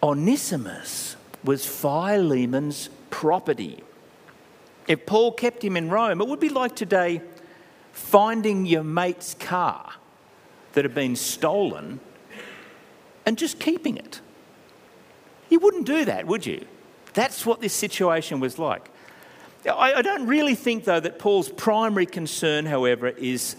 Onesimus 0.01 1.15
was 1.43 1.65
Philemon's 1.65 2.89
property. 3.09 3.83
If 4.87 5.05
Paul 5.05 5.31
kept 5.31 5.63
him 5.63 5.77
in 5.77 5.89
Rome, 5.89 6.21
it 6.21 6.27
would 6.27 6.39
be 6.39 6.49
like 6.49 6.75
today 6.75 7.21
finding 7.91 8.65
your 8.65 8.83
mate's 8.83 9.33
car 9.35 9.93
that 10.73 10.83
had 10.83 10.95
been 10.95 11.15
stolen 11.15 11.99
and 13.25 13.37
just 13.37 13.59
keeping 13.59 13.97
it. 13.97 14.19
You 15.49 15.59
wouldn't 15.59 15.85
do 15.85 16.05
that, 16.05 16.27
would 16.27 16.45
you? 16.45 16.65
That's 17.13 17.45
what 17.45 17.61
this 17.61 17.73
situation 17.73 18.39
was 18.39 18.57
like. 18.57 18.89
I, 19.65 19.93
I 19.93 20.01
don't 20.01 20.27
really 20.27 20.55
think, 20.55 20.83
though, 20.83 20.99
that 20.99 21.19
Paul's 21.19 21.49
primary 21.49 22.05
concern, 22.05 22.65
however, 22.65 23.07
is 23.07 23.55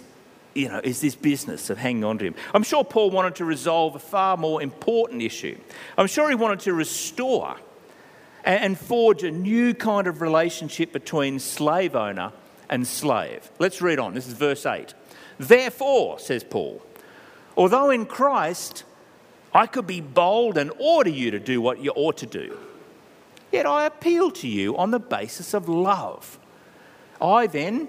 you 0.55 0.69
know, 0.69 0.81
is 0.85 1.01
this 1.01 1.15
business 1.15 1.69
of 1.69 1.79
hanging 1.79 2.05
on 2.05 2.19
to 2.19 2.25
him. 2.25 2.35
I'm 2.55 2.63
sure 2.63 2.85
Paul 2.85 3.11
wanted 3.11 3.35
to 3.37 3.45
resolve 3.45 3.97
a 3.97 3.99
far 3.99 4.37
more 4.37 4.63
important 4.63 5.23
issue. 5.23 5.59
I'm 5.99 6.07
sure 6.07 6.29
he 6.29 6.35
wanted 6.35 6.61
to 6.61 6.75
restore 6.75 7.57
and 8.45 8.79
forge 8.79 9.23
a 9.23 9.31
new 9.31 9.75
kind 9.75 10.07
of 10.07 10.21
relationship 10.21 10.93
between 10.93 11.39
slave 11.39 11.97
owner 11.97 12.33
and 12.69 12.87
slave. 12.87 13.51
Let's 13.59 13.81
read 13.81 13.99
on. 13.99 14.15
This 14.15 14.27
is 14.27 14.35
verse 14.35 14.67
8. 14.67 14.95
Therefore, 15.39 16.19
says 16.19 16.45
Paul, 16.45 16.83
although 17.57 17.91
in 17.91 18.07
Christ 18.07 18.85
I 19.55 19.67
could 19.67 19.87
be 19.87 20.01
bold 20.01 20.59
and 20.59 20.73
order 20.79 21.11
you 21.11 21.31
to 21.31 21.39
do 21.39 21.61
what 21.61 21.79
you 21.81 21.93
ought 21.95 22.17
to 22.19 22.27
do. 22.27 22.59
Yet 23.53 23.67
I 23.67 23.87
appeal 23.87 24.33
to 24.33 24.49
you 24.49 24.77
on 24.77 24.91
the 24.91 24.99
basis 24.99 25.55
of 25.55 25.69
love. 25.69 26.41
I 27.21 27.47
then, 27.47 27.89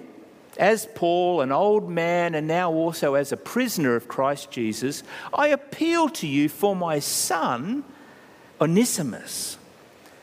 as 0.56 0.86
Paul, 0.94 1.40
an 1.40 1.50
old 1.50 1.90
man, 1.90 2.36
and 2.36 2.46
now 2.46 2.72
also 2.72 3.14
as 3.14 3.32
a 3.32 3.36
prisoner 3.36 3.96
of 3.96 4.06
Christ 4.06 4.52
Jesus, 4.52 5.02
I 5.34 5.48
appeal 5.48 6.08
to 6.10 6.26
you 6.28 6.48
for 6.48 6.76
my 6.76 7.00
son, 7.00 7.84
Onesimus, 8.60 9.55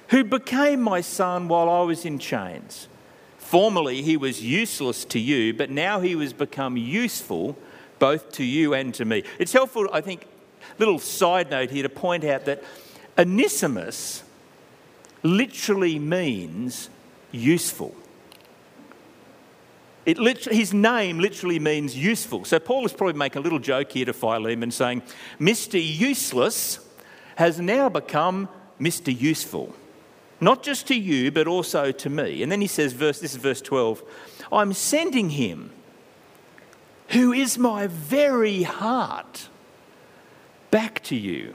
who 0.09 0.23
became 0.23 0.81
my 0.81 1.01
son 1.01 1.47
while 1.47 1.69
I 1.69 1.81
was 1.81 2.05
in 2.05 2.19
chains. 2.19 2.87
Formerly 3.37 4.01
he 4.01 4.17
was 4.17 4.41
useless 4.41 5.05
to 5.05 5.19
you, 5.19 5.53
but 5.53 5.69
now 5.69 5.99
he 5.99 6.15
has 6.15 6.33
become 6.33 6.77
useful 6.77 7.57
both 7.99 8.31
to 8.33 8.43
you 8.43 8.73
and 8.73 8.93
to 8.95 9.05
me. 9.05 9.23
It's 9.39 9.53
helpful, 9.53 9.87
I 9.93 10.01
think, 10.01 10.25
little 10.79 10.99
side 10.99 11.49
note 11.51 11.69
here 11.69 11.83
to 11.83 11.89
point 11.89 12.23
out 12.23 12.45
that 12.45 12.63
Onesimus 13.17 14.23
literally 15.21 15.99
means 15.99 16.89
useful. 17.31 17.95
It 20.05 20.17
his 20.47 20.73
name 20.73 21.19
literally 21.19 21.59
means 21.59 21.95
useful. 21.95 22.43
So 22.43 22.59
Paul 22.59 22.85
is 22.85 22.91
probably 22.91 23.17
making 23.17 23.39
a 23.39 23.41
little 23.41 23.59
joke 23.59 23.91
here 23.91 24.05
to 24.05 24.13
Philemon 24.13 24.71
saying, 24.71 25.01
Mr. 25.39 25.81
Useless 25.81 26.79
has 27.37 27.59
now 27.59 27.87
become 27.87 28.49
Mr. 28.79 29.17
Useful. 29.17 29.73
Not 30.43 30.63
just 30.63 30.87
to 30.87 30.95
you, 30.95 31.31
but 31.31 31.47
also 31.47 31.91
to 31.91 32.09
me. 32.09 32.43
And 32.43 32.51
then 32.51 32.61
he 32.61 32.67
says, 32.67 32.93
verse, 32.93 33.19
this 33.19 33.33
is 33.33 33.41
verse 33.41 33.61
12, 33.61 34.03
I'm 34.51 34.73
sending 34.73 35.31
him 35.31 35.71
who 37.09 37.31
is 37.31 37.57
my 37.57 37.87
very 37.87 38.63
heart 38.63 39.49
back 40.71 41.03
to 41.03 41.15
you 41.15 41.53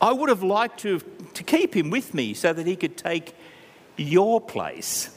I 0.00 0.12
would 0.12 0.30
have 0.30 0.42
liked 0.42 0.80
to, 0.80 1.00
to 1.34 1.42
keep 1.42 1.76
him 1.76 1.90
with 1.90 2.14
me 2.14 2.32
so 2.32 2.52
that 2.52 2.66
he 2.66 2.74
could 2.74 2.96
take 2.96 3.34
your 3.96 4.40
place 4.40 5.10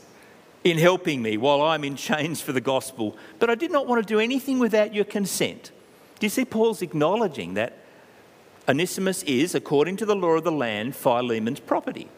in 0.63 0.77
helping 0.77 1.21
me 1.21 1.38
while 1.38 1.62
I'm 1.62 1.83
in 1.83 1.95
chains 1.95 2.41
for 2.41 2.51
the 2.51 2.62
gospel, 2.62 3.17
but 3.39 3.50
I 3.50 3.55
did 3.55 3.71
not 3.71 3.88
want 3.88 4.05
to 4.05 4.13
do 4.13 4.19
anything 4.19 4.59
without 4.59 4.93
your 4.93 5.05
consent. 5.05 5.71
Do 6.19 6.25
you 6.25 6.29
see 6.29 6.45
Paul's 6.45 6.81
acknowledging 6.81 7.53
that 7.53 7.77
Onesimus 8.67 9.23
is, 9.23 9.55
according 9.55 9.97
to 9.97 10.05
the 10.05 10.15
law 10.15 10.31
of 10.31 10.43
the 10.43 10.51
land, 10.51 10.95
Philemon's 10.95 11.59
property? 11.59 12.09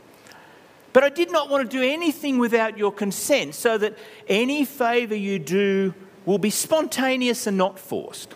But 0.95 1.03
I 1.03 1.09
did 1.09 1.29
not 1.29 1.49
want 1.49 1.69
to 1.69 1.77
do 1.77 1.83
anything 1.83 2.37
without 2.37 2.77
your 2.77 2.89
consent 2.89 3.53
so 3.53 3.77
that 3.77 3.97
any 4.29 4.63
favour 4.63 5.13
you 5.13 5.39
do 5.39 5.93
will 6.25 6.37
be 6.37 6.49
spontaneous 6.49 7.45
and 7.47 7.57
not 7.57 7.77
forced. 7.77 8.33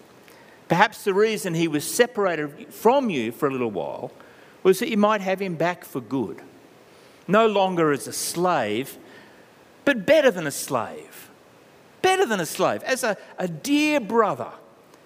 Perhaps 0.68 1.06
the 1.06 1.13
reason 1.13 1.54
he 1.54 1.70
was 1.70 1.89
separated 1.89 2.74
from 2.74 3.10
you 3.10 3.32
for 3.32 3.48
a 3.48 3.51
little 3.54 3.72
while 3.72 4.12
was 4.62 4.80
that 4.80 4.89
you 4.89 4.98
might 4.98 5.22
have 5.22 5.42
him 5.42 5.56
back 5.56 5.86
for 5.86 6.01
good. 6.01 6.42
No 7.30 7.48
longer 7.48 7.94
as 7.94 8.08
a 8.08 8.12
slave, 8.12 8.98
but 9.86 10.06
better 10.06 10.30
than 10.30 10.46
a 10.46 10.51
slave. 10.51 11.30
Better 12.01 12.25
than 12.25 12.42
a 12.42 12.46
slave. 12.46 12.84
As 12.84 13.06
a, 13.06 13.16
a 13.38 13.48
dear 13.48 14.01
brother, 14.01 14.51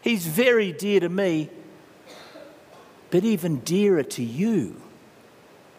he's 0.01 0.25
very 0.25 0.71
dear 0.71 1.01
to 1.01 1.09
me, 1.09 1.51
but 3.11 3.23
even 3.23 3.59
dearer 3.59 4.01
to 4.01 4.23
you, 4.23 4.81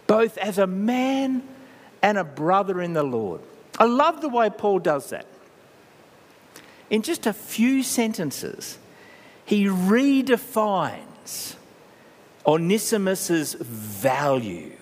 both 0.06 0.38
as 0.38 0.56
a 0.58 0.68
man 0.68 1.42
and 2.04 2.18
a 2.18 2.22
brother 2.22 2.82
in 2.82 2.92
the 2.92 3.02
Lord. 3.02 3.40
I 3.78 3.84
love 3.84 4.20
the 4.20 4.28
way 4.28 4.50
Paul 4.50 4.78
does 4.78 5.08
that. 5.08 5.24
In 6.90 7.00
just 7.00 7.26
a 7.26 7.32
few 7.32 7.82
sentences, 7.82 8.78
he 9.46 9.64
redefines 9.64 11.54
Onesimus's 12.44 13.54
value 13.54 14.76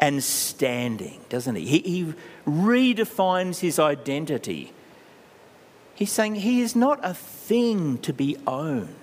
and 0.00 0.22
standing, 0.22 1.20
doesn't 1.28 1.54
he? 1.54 1.64
he? 1.64 1.78
He 1.78 2.14
redefines 2.44 3.60
his 3.60 3.78
identity. 3.78 4.72
He's 5.94 6.10
saying 6.10 6.34
he 6.34 6.60
is 6.60 6.74
not 6.74 6.98
a 7.04 7.14
thing 7.14 7.98
to 7.98 8.12
be 8.12 8.36
owned. 8.48 8.96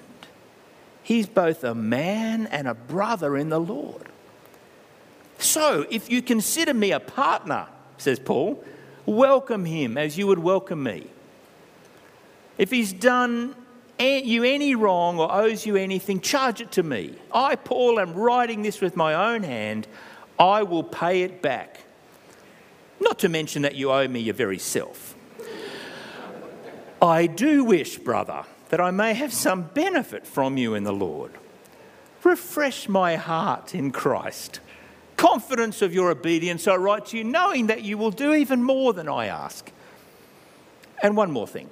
He's 1.01 1.27
both 1.27 1.63
a 1.63 1.73
man 1.73 2.47
and 2.47 2.67
a 2.67 2.73
brother 2.73 3.37
in 3.37 3.47
the 3.47 3.61
Lord. 3.61 4.09
So, 5.39 5.85
if 5.89 6.11
you 6.11 6.21
consider 6.21 6.73
me 6.73 6.91
a 6.91 6.99
partner, 6.99 7.67
says 7.97 8.19
Paul, 8.19 8.63
welcome 9.05 9.65
him 9.65 9.97
as 9.97 10.17
you 10.17 10.27
would 10.27 10.39
welcome 10.39 10.83
me. 10.83 11.07
If 12.57 12.71
he's 12.71 12.91
done 12.93 13.55
you 13.99 14.43
any 14.43 14.75
wrong 14.75 15.19
or 15.19 15.31
owes 15.31 15.65
you 15.65 15.75
anything, 15.75 16.21
charge 16.21 16.61
it 16.61 16.71
to 16.73 16.83
me. 16.83 17.15
I, 17.33 17.55
Paul, 17.55 17.99
am 17.99 18.13
writing 18.13 18.61
this 18.61 18.81
with 18.81 18.95
my 18.95 19.33
own 19.33 19.43
hand. 19.43 19.87
I 20.37 20.63
will 20.63 20.83
pay 20.83 21.23
it 21.23 21.41
back. 21.41 21.81
Not 23.01 23.19
to 23.19 23.29
mention 23.29 23.61
that 23.63 23.75
you 23.75 23.91
owe 23.91 24.07
me 24.07 24.19
your 24.19 24.35
very 24.35 24.59
self. 24.59 25.15
I 27.01 27.27
do 27.27 27.63
wish, 27.63 27.97
brother, 27.97 28.43
that 28.69 28.81
I 28.81 28.91
may 28.91 29.13
have 29.13 29.33
some 29.33 29.63
benefit 29.63 30.27
from 30.27 30.57
you 30.57 30.75
in 30.75 30.83
the 30.83 30.93
Lord. 30.93 31.31
Refresh 32.23 32.89
my 32.89 33.15
heart 33.15 33.73
in 33.73 33.91
Christ. 33.91 34.59
Confidence 35.19 35.81
of 35.81 35.93
your 35.93 36.11
obedience, 36.11 36.65
I 36.65 36.77
write 36.77 37.07
to 37.07 37.17
you, 37.17 37.25
knowing 37.25 37.67
that 37.67 37.83
you 37.83 37.97
will 37.97 38.09
do 38.09 38.33
even 38.33 38.63
more 38.63 38.93
than 38.93 39.09
I 39.09 39.25
ask. 39.25 39.69
And 41.03 41.17
one 41.17 41.29
more 41.29 41.45
thing 41.45 41.69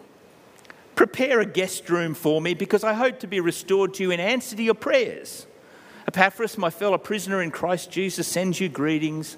prepare 0.95 1.39
a 1.39 1.45
guest 1.45 1.89
room 1.89 2.13
for 2.13 2.41
me 2.41 2.53
because 2.53 2.83
I 2.83 2.91
hope 2.91 3.19
to 3.19 3.27
be 3.27 3.39
restored 3.39 3.93
to 3.93 4.03
you 4.03 4.11
in 4.11 4.19
answer 4.19 4.57
to 4.57 4.61
your 4.61 4.73
prayers. 4.73 5.47
Epaphras, 6.09 6.57
my 6.57 6.69
fellow 6.69 6.97
prisoner 6.97 7.41
in 7.41 7.51
Christ 7.51 7.89
Jesus, 7.89 8.27
sends 8.27 8.59
you 8.59 8.67
greetings. 8.67 9.37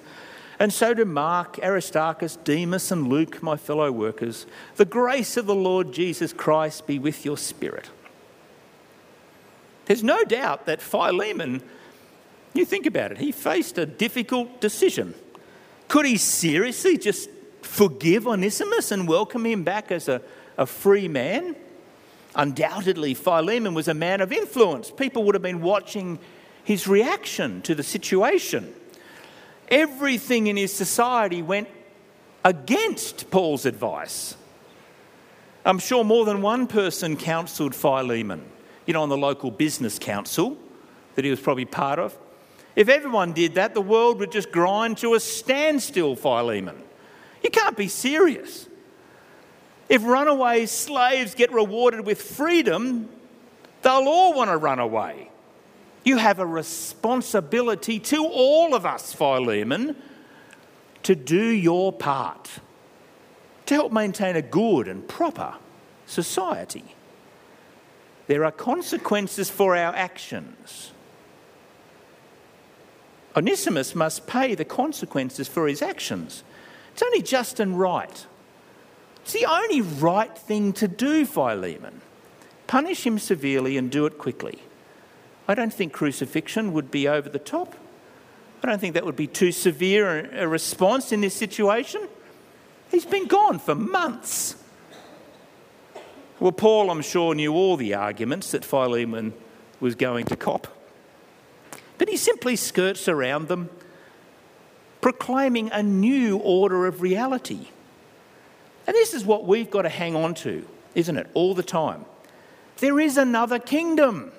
And 0.58 0.72
so 0.72 0.92
do 0.92 1.04
Mark, 1.04 1.60
Aristarchus, 1.62 2.34
Demas, 2.34 2.90
and 2.90 3.06
Luke, 3.06 3.40
my 3.44 3.56
fellow 3.56 3.92
workers. 3.92 4.44
The 4.74 4.86
grace 4.86 5.36
of 5.36 5.46
the 5.46 5.54
Lord 5.54 5.92
Jesus 5.92 6.32
Christ 6.32 6.88
be 6.88 6.98
with 6.98 7.24
your 7.24 7.38
spirit. 7.38 7.90
There's 9.84 10.02
no 10.02 10.24
doubt 10.24 10.66
that 10.66 10.82
Philemon, 10.82 11.62
you 12.54 12.64
think 12.64 12.86
about 12.86 13.12
it, 13.12 13.18
he 13.18 13.32
faced 13.32 13.78
a 13.78 13.86
difficult 13.86 14.60
decision. 14.60 15.14
Could 15.88 16.06
he 16.06 16.16
seriously 16.16 16.98
just 16.98 17.30
forgive 17.62 18.26
Onesimus 18.26 18.90
and 18.90 19.06
welcome 19.06 19.46
him 19.46 19.64
back 19.64 19.92
as 19.92 20.08
a, 20.08 20.22
a 20.56 20.66
free 20.66 21.08
man? 21.08 21.56
Undoubtedly, 22.34 23.14
Philemon 23.14 23.74
was 23.74 23.88
a 23.88 23.94
man 23.94 24.20
of 24.20 24.32
influence. 24.32 24.90
People 24.90 25.24
would 25.24 25.34
have 25.34 25.42
been 25.42 25.60
watching 25.62 26.18
his 26.64 26.86
reaction 26.86 27.62
to 27.62 27.74
the 27.74 27.82
situation 27.82 28.74
everything 29.70 30.48
in 30.48 30.56
his 30.56 30.72
society 30.72 31.42
went 31.42 31.68
against 32.44 33.30
Paul's 33.30 33.66
advice. 33.66 34.36
I'm 35.64 35.78
sure 35.78 36.04
more 36.04 36.24
than 36.24 36.42
one 36.42 36.66
person 36.66 37.16
counselled 37.16 37.74
Philemon, 37.74 38.42
you 38.86 38.94
know, 38.94 39.02
on 39.02 39.08
the 39.08 39.16
local 39.16 39.50
business 39.50 39.98
council 39.98 40.56
that 41.14 41.24
he 41.24 41.30
was 41.30 41.40
probably 41.40 41.66
part 41.66 41.98
of. 41.98 42.16
If 42.80 42.88
everyone 42.88 43.34
did 43.34 43.56
that, 43.56 43.74
the 43.74 43.82
world 43.82 44.20
would 44.20 44.32
just 44.32 44.50
grind 44.50 44.96
to 44.98 45.12
a 45.12 45.20
standstill, 45.20 46.16
Philemon. 46.16 46.82
You 47.44 47.50
can't 47.50 47.76
be 47.76 47.88
serious. 47.88 48.70
If 49.90 50.02
runaway 50.02 50.64
slaves 50.64 51.34
get 51.34 51.52
rewarded 51.52 52.06
with 52.06 52.22
freedom, 52.22 53.10
they'll 53.82 54.08
all 54.08 54.32
want 54.32 54.48
to 54.48 54.56
run 54.56 54.78
away. 54.78 55.30
You 56.04 56.16
have 56.16 56.38
a 56.38 56.46
responsibility 56.46 58.00
to 58.00 58.24
all 58.24 58.74
of 58.74 58.86
us, 58.86 59.12
Philemon, 59.12 59.94
to 61.02 61.14
do 61.14 61.48
your 61.48 61.92
part 61.92 62.48
to 63.66 63.74
help 63.74 63.92
maintain 63.92 64.36
a 64.36 64.42
good 64.42 64.88
and 64.88 65.06
proper 65.06 65.56
society. 66.06 66.94
There 68.26 68.42
are 68.42 68.50
consequences 68.50 69.50
for 69.50 69.76
our 69.76 69.94
actions. 69.94 70.92
Onesimus 73.36 73.94
must 73.94 74.26
pay 74.26 74.54
the 74.54 74.64
consequences 74.64 75.48
for 75.48 75.68
his 75.68 75.82
actions. 75.82 76.42
It's 76.92 77.02
only 77.02 77.22
just 77.22 77.60
and 77.60 77.78
right. 77.78 78.26
It's 79.22 79.32
the 79.32 79.46
only 79.46 79.80
right 79.80 80.36
thing 80.36 80.72
to 80.74 80.88
do, 80.88 81.24
Philemon. 81.24 82.00
Punish 82.66 83.06
him 83.06 83.18
severely 83.18 83.76
and 83.76 83.90
do 83.90 84.06
it 84.06 84.18
quickly. 84.18 84.60
I 85.46 85.54
don't 85.54 85.72
think 85.72 85.92
crucifixion 85.92 86.72
would 86.72 86.90
be 86.90 87.08
over 87.08 87.28
the 87.28 87.38
top. 87.38 87.74
I 88.62 88.66
don't 88.66 88.80
think 88.80 88.94
that 88.94 89.06
would 89.06 89.16
be 89.16 89.26
too 89.26 89.52
severe 89.52 90.30
a 90.34 90.46
response 90.46 91.12
in 91.12 91.20
this 91.20 91.34
situation. 91.34 92.08
He's 92.90 93.06
been 93.06 93.26
gone 93.26 93.58
for 93.58 93.74
months. 93.74 94.56
Well, 96.38 96.52
Paul, 96.52 96.90
I'm 96.90 97.02
sure, 97.02 97.34
knew 97.34 97.52
all 97.54 97.76
the 97.76 97.94
arguments 97.94 98.50
that 98.52 98.64
Philemon 98.64 99.34
was 99.78 99.94
going 99.94 100.26
to 100.26 100.36
cop. 100.36 100.68
But 102.00 102.08
he 102.08 102.16
simply 102.16 102.56
skirts 102.56 103.08
around 103.08 103.48
them, 103.48 103.68
proclaiming 105.02 105.70
a 105.70 105.82
new 105.82 106.38
order 106.38 106.86
of 106.86 107.02
reality. 107.02 107.68
And 108.86 108.94
this 108.96 109.12
is 109.12 109.22
what 109.22 109.44
we've 109.44 109.70
got 109.70 109.82
to 109.82 109.90
hang 109.90 110.16
on 110.16 110.32
to, 110.36 110.66
isn't 110.94 111.18
it, 111.18 111.28
all 111.34 111.54
the 111.54 111.62
time? 111.62 112.06
There 112.78 112.98
is 112.98 113.18
another 113.18 113.58
kingdom. 113.58 114.32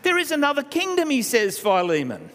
There 0.00 0.16
is 0.16 0.30
another 0.30 0.62
kingdom, 0.62 1.10
he 1.10 1.20
says, 1.20 1.58
Philemon. 1.58 2.30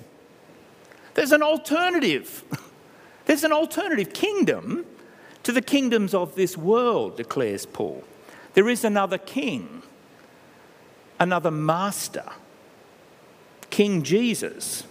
There's 1.15 1.31
an 1.31 1.41
alternative. 1.41 2.43
There's 3.25 3.43
an 3.43 3.53
alternative 3.53 4.13
kingdom 4.13 4.85
to 5.41 5.51
the 5.51 5.63
kingdoms 5.63 6.13
of 6.13 6.35
this 6.35 6.55
world, 6.55 7.17
declares 7.17 7.65
Paul. 7.65 8.03
There 8.53 8.69
is 8.69 8.83
another 8.83 9.17
king, 9.17 9.81
another 11.19 11.49
master, 11.49 12.31
King 13.69 14.03
Jesus. 14.03 14.83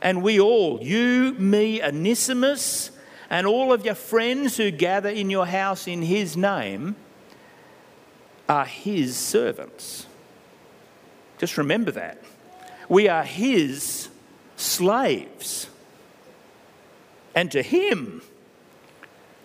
And 0.00 0.22
we 0.22 0.38
all, 0.38 0.78
you, 0.82 1.34
me, 1.38 1.82
Onesimus, 1.82 2.90
and 3.30 3.46
all 3.46 3.72
of 3.72 3.84
your 3.84 3.94
friends 3.94 4.56
who 4.56 4.70
gather 4.70 5.08
in 5.08 5.28
your 5.30 5.46
house 5.46 5.86
in 5.86 6.02
his 6.02 6.36
name, 6.36 6.96
are 8.48 8.64
his 8.64 9.16
servants. 9.16 10.06
Just 11.38 11.56
remember 11.56 11.92
that. 11.92 12.18
We 12.88 13.08
are 13.08 13.22
His 13.22 14.08
slaves. 14.56 15.68
And 17.34 17.50
to 17.52 17.62
Him, 17.62 18.22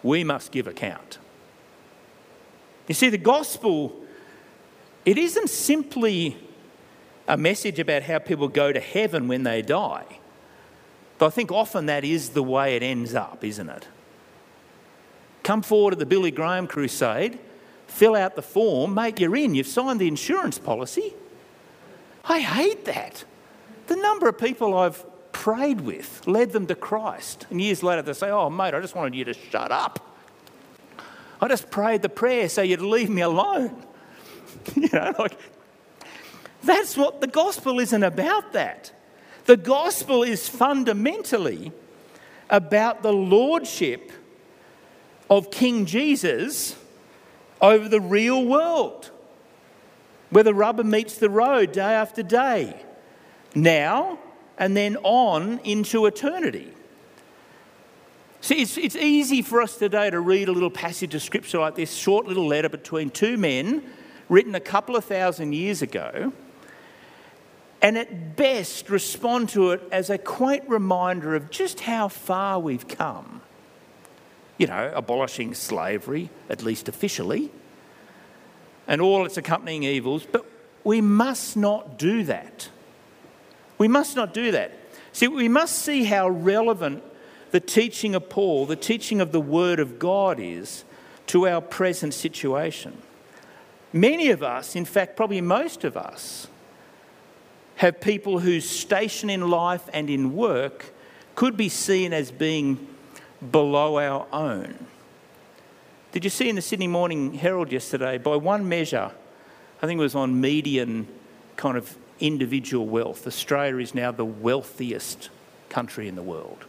we 0.02 0.24
must 0.24 0.52
give 0.52 0.68
account. 0.68 1.20
You 2.88 2.96
see, 2.96 3.10
the 3.10 3.18
gospel, 3.18 3.96
it 5.06 5.18
isn't 5.18 5.50
simply 5.50 6.38
a 7.28 7.38
message 7.38 7.80
about 7.80 8.04
how 8.04 8.20
people 8.20 8.48
go 8.48 8.72
to 8.72 8.80
heaven 8.80 9.28
when 9.28 9.44
they 9.44 9.62
die. 9.62 10.20
But 11.18 11.28
I 11.28 11.30
think 11.30 11.52
often 11.52 11.86
that 11.86 12.04
is 12.04 12.30
the 12.30 12.44
way 12.44 12.76
it 12.76 12.84
ends 12.84 13.16
up, 13.16 13.44
isn't 13.44 13.70
it? 13.70 13.88
Come 15.44 15.62
forward 15.62 15.94
at 15.94 16.00
the 16.00 16.06
Billy 16.06 16.32
Graham 16.32 16.68
crusade, 16.68 17.40
fill 17.88 18.16
out 18.16 18.36
the 18.36 18.42
form, 18.42 18.94
mate, 18.94 19.20
you're 19.20 19.36
in, 19.36 19.56
you've 19.56 19.68
signed 19.68 20.00
the 20.00 20.08
insurance 20.08 20.58
policy. 20.58 21.14
I 22.26 22.40
hate 22.40 22.86
that. 22.86 23.26
The 23.88 23.98
number 23.98 24.30
of 24.30 24.38
people 24.38 24.78
I've 24.78 25.06
prayed 25.34 25.82
with 25.82 26.26
led 26.26 26.52
them 26.52 26.68
to 26.68 26.76
Christ. 26.76 27.46
And 27.50 27.62
years 27.62 27.84
later 27.84 28.02
they 28.02 28.14
say, 28.14 28.30
Oh, 28.30 28.50
mate, 28.50 28.74
I 28.74 28.80
just 28.80 28.96
wanted 28.96 29.16
you 29.16 29.26
to 29.26 29.34
shut 29.34 29.72
up. 29.72 30.00
I 31.42 31.50
just 31.50 31.70
prayed 31.70 32.02
the 32.02 32.10
prayer 32.10 32.48
so 32.48 32.62
you'd 32.62 32.82
leave 32.82 33.10
me 33.10 33.22
alone. 33.22 33.86
you 34.76 34.88
know, 34.94 35.14
like, 35.20 35.38
that's 36.64 36.98
what 36.98 37.22
the 37.22 37.28
gospel 37.28 37.80
isn't 37.80 38.04
about 38.04 38.54
that. 38.54 38.92
The 39.46 39.58
gospel 39.58 40.24
is 40.24 40.48
fundamentally 40.48 41.72
about 42.50 43.04
the 43.04 43.12
lordship 43.12 44.12
of 45.30 45.52
King 45.52 45.86
Jesus 45.86 46.76
over 47.62 47.88
the 47.90 48.02
real 48.02 48.46
world 48.46 49.12
where 50.30 50.44
the 50.44 50.54
rubber 50.54 50.84
meets 50.84 51.18
the 51.18 51.30
road 51.30 51.72
day 51.72 51.94
after 51.94 52.24
day, 52.24 52.76
now 53.54 54.18
and 54.58 54.76
then 54.76 54.98
on 55.04 55.60
into 55.60 56.06
eternity. 56.06 56.74
See, 58.42 58.62
it's, 58.62 58.78
it's 58.78 58.96
easy 58.96 59.42
for 59.42 59.62
us 59.62 59.78
today 59.78 60.10
to 60.10 60.20
read 60.20 60.50
a 60.50 60.52
little 60.52 60.72
passage 60.72 61.14
of 61.16 61.22
scripture 61.22 61.60
like 61.60 61.76
this 61.76 61.94
short 61.94 62.26
little 62.26 62.48
letter 62.48 62.68
between 62.68 63.10
two 63.10 63.38
men 63.38 63.84
written 64.28 64.56
a 64.56 64.60
couple 64.60 64.96
of 64.96 65.06
thousand 65.06 65.54
years 65.54 65.82
ago, 65.82 66.34
and 67.84 67.98
at 67.98 68.38
best 68.38 68.90
respond 68.90 69.50
to 69.50 69.72
it 69.72 69.82
as 69.92 70.10
a 70.10 70.18
quaint 70.18 70.64
reminder 70.70 71.36
of 71.36 71.52
just 71.52 71.82
how 71.82 72.08
far 72.08 72.58
we've 72.58 72.88
come. 72.88 73.42
You 74.58 74.68
know, 74.68 74.92
abolishing 74.96 75.54
slavery, 75.54 76.30
at 76.50 76.64
least 76.64 76.88
officially, 76.88 77.52
and 78.88 79.02
all 79.02 79.26
its 79.26 79.36
accompanying 79.36 79.84
evils, 79.84 80.26
but 80.32 80.46
we 80.86 81.02
must 81.02 81.58
not 81.58 82.00
do 82.00 82.24
that. 82.24 82.70
We 83.78 83.90
must 83.90 84.16
not 84.16 84.34
do 84.34 84.52
that. 84.54 84.72
See, 85.12 85.28
we 85.28 85.50
must 85.50 85.80
see 85.80 86.06
how 86.06 86.30
relevant 86.30 87.04
the 87.52 87.60
teaching 87.60 88.16
of 88.16 88.30
Paul, 88.30 88.66
the 88.66 88.78
teaching 88.78 89.20
of 89.20 89.34
the 89.34 89.42
Word 89.42 89.80
of 89.80 90.00
God 90.00 90.40
is 90.40 90.86
to 91.28 91.48
our 91.48 91.62
present 91.62 92.14
situation. 92.14 92.98
Many 93.92 94.30
of 94.30 94.42
us, 94.42 94.76
in 94.76 94.86
fact, 94.86 95.18
probably 95.18 95.42
most 95.42 95.84
of 95.84 95.98
us, 95.98 96.48
have 97.76 98.00
people 98.00 98.40
whose 98.40 98.70
station 98.70 99.30
in 99.30 99.50
life 99.50 99.90
and 99.94 100.10
in 100.10 100.36
work 100.36 100.94
could 101.36 101.58
be 101.58 101.70
seen 101.70 102.14
as 102.14 102.32
being 102.32 102.88
below 103.52 103.98
our 103.98 104.28
own. 104.32 104.88
Did 106.12 106.24
you 106.24 106.30
see 106.30 106.48
in 106.48 106.56
the 106.56 106.62
Sydney 106.62 106.88
Morning 106.88 107.34
Herald 107.34 107.72
yesterday, 107.72 108.18
by 108.18 108.36
one 108.36 108.70
measure, 108.70 109.12
I 109.82 109.88
think 109.88 109.98
it 109.98 110.04
was 110.04 110.16
on 110.16 110.40
median 110.40 111.08
kind 111.56 111.76
of 111.76 111.98
individual 112.20 112.88
wealth, 112.88 113.28
Australia 113.28 113.80
is 113.80 113.96
now 113.96 114.12
the 114.12 114.26
wealthiest 114.26 115.30
country 115.70 116.08
in 116.08 116.16
the 116.16 116.22
world. 116.22 116.66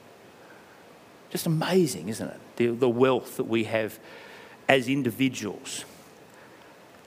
Just 1.30 1.46
amazing, 1.46 2.08
isn't 2.08 2.28
it? 2.28 2.40
The, 2.56 2.66
the 2.68 2.88
wealth 2.88 3.36
that 3.36 3.44
we 3.44 3.64
have 3.64 3.98
as 4.68 4.88
individuals. 4.88 5.84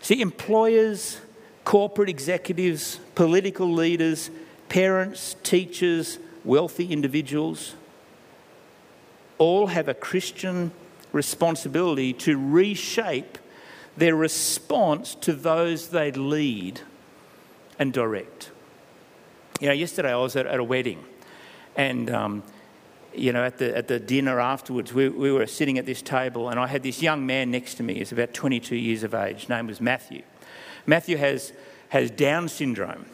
See, 0.01 0.21
employers, 0.21 1.19
corporate 1.67 2.07
executives, 2.07 2.97
political 3.13 3.69
leaders, 3.69 4.31
parents, 4.69 5.35
teachers, 5.43 6.17
wealthy 6.45 6.93
individuals 6.93 7.75
all 9.37 9.67
have 9.67 9.89
a 9.89 9.93
Christian 9.93 10.71
responsibility 11.11 12.13
to 12.13 12.37
reshape 12.37 13.37
their 13.97 14.15
response 14.15 15.13
to 15.15 15.33
those 15.33 15.89
they 15.89 16.09
lead 16.09 16.79
and 17.77 17.91
direct. 17.91 18.49
You 19.59 19.67
know, 19.67 19.73
yesterday 19.73 20.13
I 20.13 20.15
was 20.15 20.37
at, 20.37 20.45
at 20.45 20.61
a 20.61 20.63
wedding 20.63 21.03
and 21.75 22.09
um, 22.09 22.43
you 23.13 23.33
know, 23.33 23.43
at 23.43 23.57
the, 23.57 23.75
at 23.75 23.89
the 23.89 23.99
dinner 23.99 24.39
afterwards, 24.39 24.93
we, 24.93 25.09
we 25.09 25.33
were 25.33 25.45
sitting 25.45 25.77
at 25.77 25.85
this 25.85 26.01
table, 26.01 26.47
and 26.47 26.61
I 26.61 26.67
had 26.67 26.81
this 26.81 27.01
young 27.01 27.25
man 27.25 27.51
next 27.51 27.75
to 27.75 27.83
me. 27.83 27.95
He's 27.95 28.13
about 28.13 28.33
22 28.33 28.73
years 28.77 29.03
of 29.03 29.13
age. 29.13 29.41
His 29.41 29.49
name 29.49 29.67
was 29.67 29.81
Matthew. 29.81 30.21
Matthew 30.87 31.17
has, 31.17 31.53
has 31.89 32.09
Down 32.09 32.47
syndrome. 32.47 33.05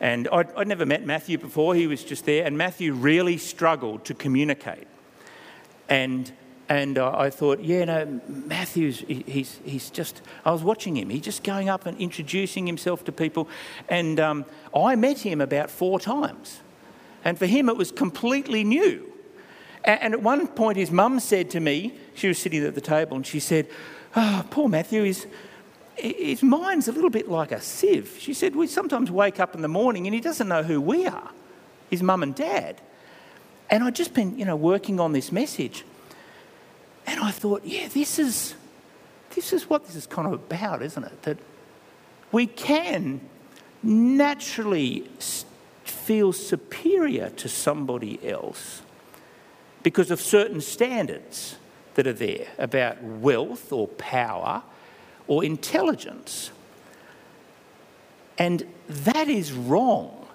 And 0.00 0.26
I'd, 0.32 0.52
I'd 0.54 0.66
never 0.66 0.86
met 0.86 1.04
Matthew 1.04 1.36
before, 1.36 1.74
he 1.74 1.86
was 1.86 2.02
just 2.02 2.24
there, 2.24 2.46
and 2.46 2.56
Matthew 2.56 2.94
really 2.94 3.36
struggled 3.36 4.06
to 4.06 4.14
communicate. 4.14 4.88
And, 5.90 6.32
and 6.70 6.96
uh, 6.96 7.12
I 7.14 7.28
thought, 7.28 7.60
yeah, 7.60 7.84
no, 7.84 8.20
Matthew's, 8.26 9.00
he, 9.00 9.22
he's, 9.26 9.60
he's 9.62 9.90
just, 9.90 10.22
I 10.44 10.52
was 10.52 10.62
watching 10.62 10.96
him, 10.96 11.10
he's 11.10 11.20
just 11.20 11.44
going 11.44 11.68
up 11.68 11.84
and 11.84 11.98
introducing 11.98 12.66
himself 12.66 13.04
to 13.04 13.12
people. 13.12 13.46
And 13.90 14.18
um, 14.18 14.46
I 14.74 14.96
met 14.96 15.18
him 15.18 15.42
about 15.42 15.70
four 15.70 16.00
times. 16.00 16.60
And 17.22 17.38
for 17.38 17.44
him, 17.44 17.68
it 17.68 17.76
was 17.76 17.92
completely 17.92 18.64
new. 18.64 19.12
And 19.84 20.14
at 20.14 20.22
one 20.22 20.46
point, 20.46 20.78
his 20.78 20.90
mum 20.90 21.20
said 21.20 21.50
to 21.50 21.60
me, 21.60 21.94
she 22.14 22.28
was 22.28 22.38
sitting 22.38 22.64
at 22.64 22.74
the 22.74 22.80
table, 22.80 23.16
and 23.16 23.26
she 23.26 23.40
said, 23.40 23.68
Oh, 24.16 24.44
poor 24.50 24.68
Matthew, 24.68 25.04
his, 25.04 25.26
his 26.00 26.42
mind's 26.42 26.88
a 26.88 26.92
little 26.92 27.10
bit 27.10 27.28
like 27.28 27.52
a 27.52 27.60
sieve. 27.60 28.16
She 28.18 28.34
said, 28.34 28.56
We 28.56 28.66
sometimes 28.66 29.10
wake 29.10 29.40
up 29.40 29.54
in 29.54 29.62
the 29.62 29.68
morning 29.68 30.06
and 30.06 30.14
he 30.14 30.20
doesn't 30.20 30.48
know 30.48 30.62
who 30.62 30.80
we 30.80 31.06
are, 31.06 31.30
his 31.90 32.02
mum 32.02 32.22
and 32.22 32.34
dad. 32.34 32.80
And 33.68 33.84
I'd 33.84 33.94
just 33.94 34.14
been, 34.14 34.38
you 34.38 34.44
know, 34.44 34.56
working 34.56 34.98
on 34.98 35.12
this 35.12 35.30
message. 35.30 35.84
And 37.06 37.20
I 37.20 37.30
thought, 37.30 37.64
yeah, 37.64 37.88
this 37.88 38.18
is, 38.18 38.54
this 39.34 39.52
is 39.52 39.70
what 39.70 39.86
this 39.86 39.96
is 39.96 40.06
kind 40.06 40.26
of 40.26 40.34
about, 40.34 40.82
isn't 40.82 41.04
it? 41.04 41.22
That 41.22 41.38
we 42.32 42.46
can 42.46 43.20
naturally 43.82 45.08
feel 45.84 46.32
superior 46.32 47.30
to 47.30 47.48
somebody 47.48 48.18
else 48.28 48.82
because 49.82 50.10
of 50.10 50.20
certain 50.20 50.60
standards 50.60 51.56
that 51.94 52.06
are 52.06 52.12
there 52.12 52.48
about 52.58 53.02
wealth 53.02 53.72
or 53.72 53.88
power 53.88 54.62
or 55.30 55.44
intelligence. 55.44 56.50
And 58.36 58.66
that 58.88 59.28
is 59.28 59.52
wrong. 59.52 60.26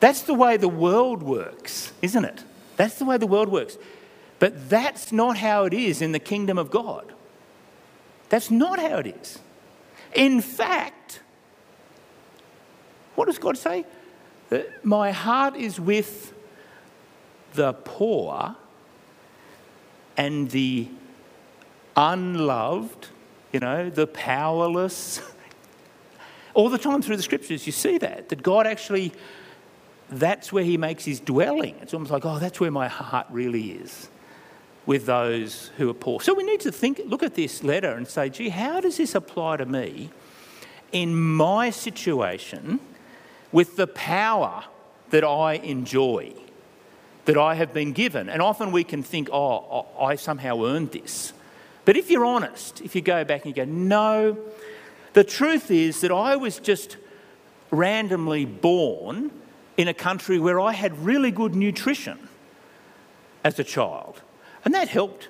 That's 0.00 0.22
the 0.22 0.34
way 0.34 0.56
the 0.56 0.68
world 0.68 1.22
works, 1.22 1.92
isn't 2.02 2.24
it? 2.24 2.42
That's 2.76 2.98
the 2.98 3.04
way 3.04 3.18
the 3.18 3.26
world 3.28 3.48
works. 3.48 3.78
But 4.40 4.68
that's 4.68 5.12
not 5.12 5.36
how 5.36 5.64
it 5.64 5.72
is 5.72 6.02
in 6.02 6.10
the 6.10 6.18
kingdom 6.18 6.58
of 6.58 6.72
God. 6.72 7.12
That's 8.30 8.50
not 8.50 8.80
how 8.80 8.98
it 8.98 9.06
is. 9.06 9.38
In 10.12 10.40
fact, 10.40 11.20
what 13.14 13.26
does 13.26 13.38
God 13.38 13.56
say? 13.56 13.84
That 14.48 14.84
my 14.84 15.12
heart 15.12 15.54
is 15.54 15.78
with 15.78 16.34
the 17.52 17.74
poor 17.74 18.56
and 20.16 20.50
the 20.50 20.88
unloved, 21.96 23.06
you 23.52 23.60
know, 23.60 23.90
the 23.90 24.06
powerless. 24.06 25.20
All 26.54 26.68
the 26.68 26.78
time 26.78 27.00
through 27.00 27.16
the 27.16 27.22
scriptures, 27.22 27.66
you 27.66 27.72
see 27.72 27.98
that, 27.98 28.28
that 28.28 28.42
God 28.42 28.66
actually, 28.66 29.12
that's 30.10 30.52
where 30.52 30.64
He 30.64 30.76
makes 30.76 31.04
His 31.04 31.20
dwelling. 31.20 31.76
It's 31.80 31.94
almost 31.94 32.10
like, 32.10 32.24
oh, 32.26 32.38
that's 32.38 32.60
where 32.60 32.70
my 32.70 32.88
heart 32.88 33.26
really 33.30 33.72
is 33.72 34.08
with 34.84 35.06
those 35.06 35.70
who 35.76 35.88
are 35.88 35.94
poor. 35.94 36.20
So 36.20 36.34
we 36.34 36.42
need 36.42 36.60
to 36.60 36.72
think, 36.72 37.00
look 37.06 37.22
at 37.22 37.34
this 37.34 37.62
letter 37.62 37.92
and 37.92 38.06
say, 38.06 38.28
gee, 38.28 38.48
how 38.48 38.80
does 38.80 38.96
this 38.96 39.14
apply 39.14 39.58
to 39.58 39.66
me 39.66 40.10
in 40.90 41.14
my 41.14 41.70
situation 41.70 42.80
with 43.52 43.76
the 43.76 43.86
power 43.86 44.64
that 45.10 45.24
I 45.24 45.54
enjoy? 45.54 46.34
that 47.24 47.36
I 47.36 47.54
have 47.54 47.72
been 47.72 47.92
given. 47.92 48.28
And 48.28 48.42
often 48.42 48.72
we 48.72 48.84
can 48.84 49.02
think, 49.02 49.28
oh, 49.32 49.86
I 50.00 50.16
somehow 50.16 50.64
earned 50.64 50.92
this. 50.92 51.32
But 51.84 51.96
if 51.96 52.10
you're 52.10 52.24
honest, 52.24 52.80
if 52.80 52.94
you 52.94 53.00
go 53.00 53.24
back 53.24 53.44
and 53.44 53.56
you 53.56 53.64
go, 53.64 53.70
no, 53.70 54.38
the 55.14 55.24
truth 55.24 55.70
is 55.70 56.00
that 56.00 56.12
I 56.12 56.36
was 56.36 56.58
just 56.58 56.96
randomly 57.70 58.44
born 58.44 59.30
in 59.76 59.88
a 59.88 59.94
country 59.94 60.38
where 60.38 60.60
I 60.60 60.72
had 60.72 60.96
really 61.04 61.30
good 61.30 61.54
nutrition 61.54 62.28
as 63.42 63.58
a 63.58 63.64
child. 63.64 64.22
And 64.64 64.74
that 64.74 64.88
helped 64.88 65.28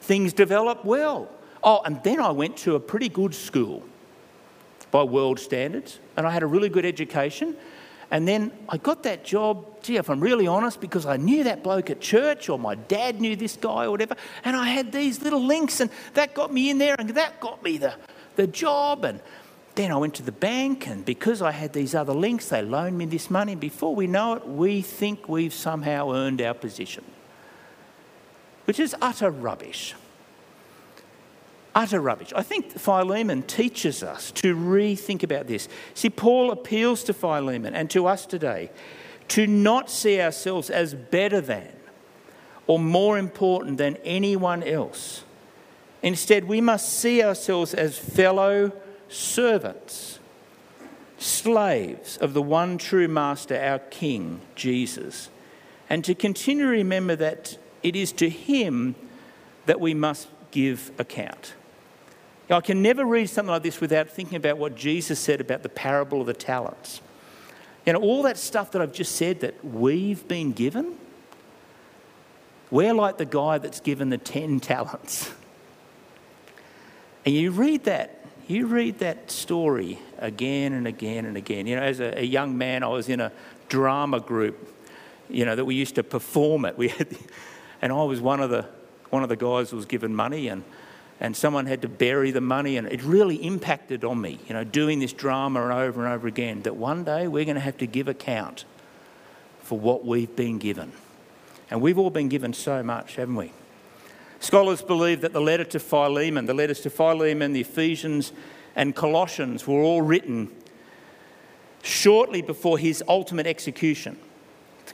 things 0.00 0.32
develop 0.32 0.84
well. 0.84 1.28
Oh, 1.62 1.82
and 1.84 2.02
then 2.02 2.20
I 2.20 2.30
went 2.30 2.56
to 2.58 2.74
a 2.74 2.80
pretty 2.80 3.08
good 3.08 3.34
school 3.34 3.82
by 4.90 5.02
world 5.02 5.38
standards, 5.38 5.98
and 6.16 6.26
I 6.26 6.30
had 6.30 6.42
a 6.42 6.46
really 6.46 6.68
good 6.68 6.86
education. 6.86 7.56
And 8.10 8.26
then 8.26 8.52
I 8.68 8.78
got 8.78 9.02
that 9.02 9.24
job, 9.24 9.82
gee, 9.82 9.96
if 9.96 10.08
I'm 10.08 10.20
really 10.20 10.46
honest, 10.46 10.80
because 10.80 11.04
I 11.04 11.16
knew 11.18 11.44
that 11.44 11.62
bloke 11.62 11.90
at 11.90 12.00
church 12.00 12.48
or 12.48 12.58
my 12.58 12.74
dad 12.74 13.20
knew 13.20 13.36
this 13.36 13.56
guy 13.56 13.84
or 13.84 13.90
whatever. 13.90 14.16
And 14.44 14.56
I 14.56 14.68
had 14.68 14.92
these 14.92 15.20
little 15.22 15.44
links 15.44 15.80
and 15.80 15.90
that 16.14 16.34
got 16.34 16.52
me 16.52 16.70
in 16.70 16.78
there 16.78 16.96
and 16.98 17.10
that 17.10 17.38
got 17.38 17.62
me 17.62 17.76
the, 17.76 17.94
the 18.36 18.46
job. 18.46 19.04
And 19.04 19.20
then 19.74 19.92
I 19.92 19.96
went 19.96 20.14
to 20.14 20.22
the 20.22 20.32
bank 20.32 20.86
and 20.88 21.04
because 21.04 21.42
I 21.42 21.50
had 21.50 21.74
these 21.74 21.94
other 21.94 22.14
links, 22.14 22.48
they 22.48 22.62
loaned 22.62 22.96
me 22.96 23.04
this 23.04 23.30
money. 23.30 23.52
And 23.52 23.60
before 23.60 23.94
we 23.94 24.06
know 24.06 24.34
it, 24.34 24.48
we 24.48 24.80
think 24.80 25.28
we've 25.28 25.54
somehow 25.54 26.12
earned 26.12 26.40
our 26.40 26.54
position, 26.54 27.04
which 28.64 28.80
is 28.80 28.96
utter 29.02 29.30
rubbish 29.30 29.94
utter 31.78 32.00
rubbish. 32.00 32.32
I 32.34 32.42
think 32.42 32.72
Philemon 32.72 33.44
teaches 33.44 34.02
us 34.02 34.32
to 34.32 34.56
rethink 34.56 35.22
about 35.22 35.46
this. 35.46 35.68
See, 35.94 36.10
Paul 36.10 36.50
appeals 36.50 37.04
to 37.04 37.14
Philemon 37.14 37.72
and 37.72 37.88
to 37.90 38.08
us 38.08 38.26
today 38.26 38.70
to 39.28 39.46
not 39.46 39.88
see 39.88 40.20
ourselves 40.20 40.70
as 40.70 40.94
better 40.94 41.40
than 41.40 41.72
or 42.66 42.80
more 42.80 43.16
important 43.16 43.78
than 43.78 43.96
anyone 44.04 44.64
else. 44.64 45.22
Instead, 46.02 46.44
we 46.44 46.60
must 46.60 46.98
see 46.98 47.22
ourselves 47.22 47.74
as 47.74 47.96
fellow 47.96 48.72
servants, 49.08 50.18
slaves 51.16 52.16
of 52.16 52.34
the 52.34 52.42
one 52.42 52.76
true 52.76 53.06
Master, 53.06 53.56
our 53.56 53.78
King, 53.78 54.40
Jesus, 54.56 55.30
and 55.88 56.04
to 56.04 56.14
continue 56.16 56.64
to 56.64 56.70
remember 56.70 57.14
that 57.14 57.56
it 57.84 57.94
is 57.94 58.10
to 58.12 58.28
Him 58.28 58.96
that 59.66 59.80
we 59.80 59.94
must 59.94 60.26
give 60.50 60.90
account. 60.98 61.54
I 62.50 62.60
can 62.60 62.82
never 62.82 63.04
read 63.04 63.28
something 63.28 63.50
like 63.50 63.62
this 63.62 63.80
without 63.80 64.08
thinking 64.08 64.36
about 64.36 64.56
what 64.56 64.74
Jesus 64.74 65.18
said 65.18 65.40
about 65.40 65.62
the 65.62 65.68
parable 65.68 66.22
of 66.22 66.26
the 66.26 66.34
talents. 66.34 67.02
You 67.84 67.92
know, 67.92 68.00
all 68.00 68.22
that 68.22 68.38
stuff 68.38 68.72
that 68.72 68.82
I've 68.82 68.92
just 68.92 69.16
said 69.16 69.40
that 69.40 69.64
we've 69.64 70.26
been 70.28 70.52
given, 70.52 70.96
We're 72.70 72.94
like 72.94 73.18
the 73.18 73.24
guy 73.24 73.58
that's 73.58 73.80
given 73.80 74.10
the 74.10 74.18
10 74.18 74.60
talents. 74.60 75.32
And 77.24 77.34
you 77.34 77.50
read 77.50 77.84
that, 77.84 78.24
you 78.46 78.66
read 78.66 79.00
that 79.00 79.30
story 79.30 79.98
again 80.18 80.72
and 80.72 80.86
again 80.86 81.26
and 81.26 81.36
again. 81.36 81.66
You 81.66 81.76
know, 81.76 81.82
as 81.82 82.00
a, 82.00 82.20
a 82.20 82.24
young 82.24 82.56
man, 82.56 82.82
I 82.82 82.88
was 82.88 83.08
in 83.08 83.20
a 83.20 83.32
drama 83.68 84.20
group, 84.20 84.74
you 85.28 85.44
know, 85.44 85.54
that 85.54 85.64
we 85.66 85.74
used 85.74 85.96
to 85.96 86.02
perform 86.02 86.64
at. 86.64 86.78
We 86.78 86.88
had, 86.88 87.08
and 87.82 87.92
I 87.92 88.02
was 88.04 88.20
one 88.20 88.40
of 88.40 88.48
the 88.48 88.66
one 89.10 89.22
of 89.22 89.28
the 89.30 89.36
guys 89.36 89.70
who 89.70 89.76
was 89.76 89.86
given 89.86 90.14
money 90.14 90.48
and 90.48 90.62
and 91.20 91.36
someone 91.36 91.66
had 91.66 91.82
to 91.82 91.88
bury 91.88 92.30
the 92.30 92.40
money 92.40 92.76
and 92.76 92.86
it 92.86 93.02
really 93.02 93.36
impacted 93.36 94.04
on 94.04 94.20
me, 94.20 94.38
you 94.46 94.54
know, 94.54 94.64
doing 94.64 95.00
this 95.00 95.12
drama 95.12 95.60
over 95.60 96.04
and 96.04 96.12
over 96.12 96.28
again, 96.28 96.62
that 96.62 96.76
one 96.76 97.04
day 97.04 97.26
we're 97.26 97.44
going 97.44 97.56
to 97.56 97.60
have 97.60 97.78
to 97.78 97.86
give 97.86 98.08
account 98.08 98.64
for 99.62 99.78
what 99.78 100.04
we've 100.04 100.34
been 100.36 100.58
given. 100.58 100.92
And 101.70 101.80
we've 101.80 101.98
all 101.98 102.10
been 102.10 102.28
given 102.28 102.52
so 102.52 102.82
much, 102.82 103.16
haven't 103.16 103.34
we? 103.34 103.52
Scholars 104.40 104.80
believe 104.80 105.20
that 105.22 105.32
the 105.32 105.40
letter 105.40 105.64
to 105.64 105.80
Philemon, 105.80 106.46
the 106.46 106.54
letters 106.54 106.80
to 106.80 106.90
Philemon, 106.90 107.52
the 107.52 107.60
Ephesians, 107.60 108.32
and 108.76 108.94
Colossians 108.94 109.66
were 109.66 109.80
all 109.80 110.00
written 110.00 110.50
shortly 111.82 112.42
before 112.42 112.78
his 112.78 113.02
ultimate 113.08 113.46
execution, 113.46 114.16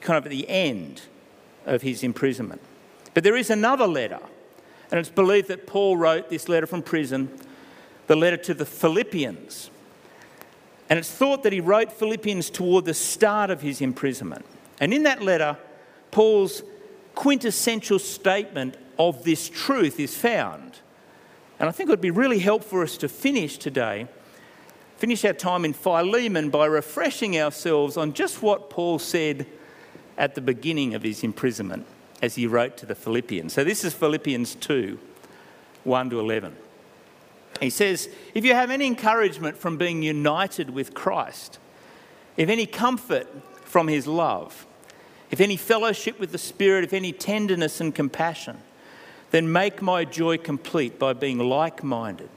kind 0.00 0.16
of 0.16 0.24
at 0.24 0.30
the 0.30 0.48
end 0.48 1.02
of 1.66 1.82
his 1.82 2.02
imprisonment. 2.02 2.60
But 3.12 3.24
there 3.24 3.36
is 3.36 3.50
another 3.50 3.86
letter, 3.86 4.20
and 4.90 5.00
it's 5.00 5.08
believed 5.08 5.48
that 5.48 5.66
Paul 5.66 5.96
wrote 5.96 6.28
this 6.28 6.48
letter 6.48 6.66
from 6.66 6.82
prison, 6.82 7.30
the 8.06 8.16
letter 8.16 8.36
to 8.36 8.54
the 8.54 8.66
Philippians. 8.66 9.70
And 10.88 10.98
it's 10.98 11.10
thought 11.10 11.42
that 11.42 11.52
he 11.52 11.60
wrote 11.60 11.92
Philippians 11.92 12.50
toward 12.50 12.84
the 12.84 12.94
start 12.94 13.50
of 13.50 13.62
his 13.62 13.80
imprisonment. 13.80 14.44
And 14.80 14.92
in 14.92 15.04
that 15.04 15.22
letter, 15.22 15.56
Paul's 16.10 16.62
quintessential 17.14 17.98
statement 17.98 18.76
of 18.98 19.24
this 19.24 19.48
truth 19.48 19.98
is 19.98 20.16
found. 20.16 20.78
And 21.58 21.68
I 21.68 21.72
think 21.72 21.88
it 21.88 21.92
would 21.92 22.00
be 22.00 22.10
really 22.10 22.38
helpful 22.38 22.78
for 22.78 22.82
us 22.82 22.96
to 22.98 23.08
finish 23.08 23.56
today, 23.56 24.08
finish 24.98 25.24
our 25.24 25.32
time 25.32 25.64
in 25.64 25.72
Philemon 25.72 26.50
by 26.50 26.66
refreshing 26.66 27.38
ourselves 27.38 27.96
on 27.96 28.12
just 28.12 28.42
what 28.42 28.68
Paul 28.68 28.98
said 28.98 29.46
at 30.18 30.34
the 30.34 30.40
beginning 30.40 30.94
of 30.94 31.02
his 31.02 31.24
imprisonment 31.24 31.86
as 32.22 32.34
he 32.36 32.46
wrote 32.46 32.76
to 32.78 32.86
the 32.86 32.94
Philippians. 32.94 33.52
So 33.52 33.64
this 33.64 33.84
is 33.84 33.94
Philippians 33.94 34.54
2 34.56 34.98
1 35.84 36.10
to 36.10 36.20
11. 36.20 36.56
He 37.60 37.70
says, 37.70 38.08
If 38.34 38.44
you 38.44 38.54
have 38.54 38.70
any 38.70 38.86
encouragement 38.86 39.56
from 39.56 39.76
being 39.76 40.02
united 40.02 40.70
with 40.70 40.94
Christ, 40.94 41.58
if 42.36 42.48
any 42.48 42.66
comfort 42.66 43.28
from 43.64 43.88
his 43.88 44.06
love, 44.06 44.66
if 45.30 45.40
any 45.40 45.56
fellowship 45.56 46.18
with 46.18 46.32
the 46.32 46.38
Spirit, 46.38 46.84
if 46.84 46.92
any 46.92 47.12
tenderness 47.12 47.80
and 47.80 47.94
compassion, 47.94 48.58
then 49.30 49.50
make 49.50 49.82
my 49.82 50.04
joy 50.04 50.38
complete 50.38 50.98
by 50.98 51.12
being 51.12 51.38
like 51.38 51.82
minded, 51.82 52.28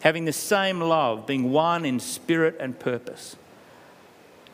having 0.00 0.24
the 0.24 0.32
same 0.32 0.80
love, 0.80 1.26
being 1.26 1.52
one 1.52 1.84
in 1.84 2.00
spirit 2.00 2.56
and 2.58 2.78
purpose. 2.78 3.36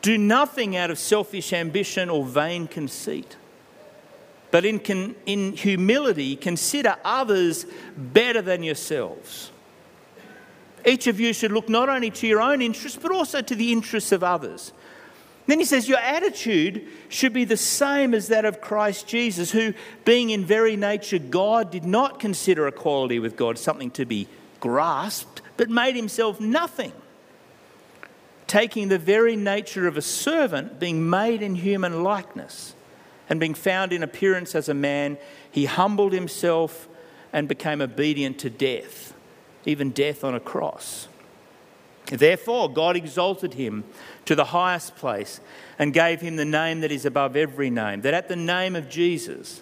Do 0.03 0.15
nothing 0.17 0.75
out 0.75 0.91
of 0.91 0.99
selfish 0.99 1.53
ambition 1.53 2.09
or 2.09 2.23
vain 2.23 2.67
conceit, 2.67 3.35
but 4.51 4.65
in, 4.65 5.15
in 5.25 5.53
humility 5.53 6.35
consider 6.35 6.97
others 7.03 7.65
better 7.97 8.41
than 8.41 8.63
yourselves. 8.63 9.51
Each 10.85 11.07
of 11.07 11.19
you 11.19 11.33
should 11.33 11.51
look 11.51 11.69
not 11.69 11.89
only 11.89 12.11
to 12.11 12.27
your 12.27 12.41
own 12.41 12.61
interests, 12.61 12.99
but 13.01 13.11
also 13.11 13.41
to 13.41 13.55
the 13.55 13.71
interests 13.71 14.11
of 14.11 14.23
others. 14.23 14.73
Then 15.47 15.59
he 15.59 15.65
says, 15.65 15.87
Your 15.89 15.99
attitude 15.99 16.87
should 17.09 17.33
be 17.33 17.45
the 17.45 17.57
same 17.57 18.13
as 18.13 18.27
that 18.27 18.45
of 18.45 18.61
Christ 18.61 19.07
Jesus, 19.07 19.51
who, 19.51 19.73
being 20.05 20.29
in 20.29 20.45
very 20.45 20.75
nature 20.75 21.19
God, 21.19 21.71
did 21.71 21.85
not 21.85 22.19
consider 22.19 22.67
equality 22.67 23.19
with 23.19 23.35
God 23.35 23.57
something 23.57 23.91
to 23.91 24.05
be 24.05 24.27
grasped, 24.59 25.41
but 25.57 25.69
made 25.69 25.95
himself 25.95 26.39
nothing. 26.39 26.93
Taking 28.47 28.89
the 28.89 28.97
very 28.97 29.35
nature 29.35 29.87
of 29.87 29.97
a 29.97 30.01
servant, 30.01 30.79
being 30.79 31.09
made 31.09 31.41
in 31.41 31.55
human 31.55 32.03
likeness, 32.03 32.75
and 33.31 33.39
being 33.39 33.53
found 33.53 33.93
in 33.93 34.03
appearance 34.03 34.55
as 34.55 34.67
a 34.67 34.73
man, 34.73 35.17
he 35.49 35.63
humbled 35.63 36.11
himself 36.11 36.89
and 37.31 37.47
became 37.47 37.79
obedient 37.79 38.37
to 38.39 38.49
death, 38.49 39.13
even 39.65 39.91
death 39.91 40.25
on 40.25 40.35
a 40.35 40.39
cross. 40.41 41.07
Therefore, 42.07 42.69
God 42.69 42.97
exalted 42.97 43.53
him 43.53 43.85
to 44.25 44.35
the 44.35 44.43
highest 44.43 44.97
place 44.97 45.39
and 45.79 45.93
gave 45.93 46.19
him 46.19 46.35
the 46.35 46.43
name 46.43 46.81
that 46.81 46.91
is 46.91 47.05
above 47.05 47.37
every 47.37 47.69
name, 47.69 48.01
that 48.01 48.13
at 48.13 48.27
the 48.27 48.35
name 48.35 48.75
of 48.75 48.89
Jesus 48.89 49.61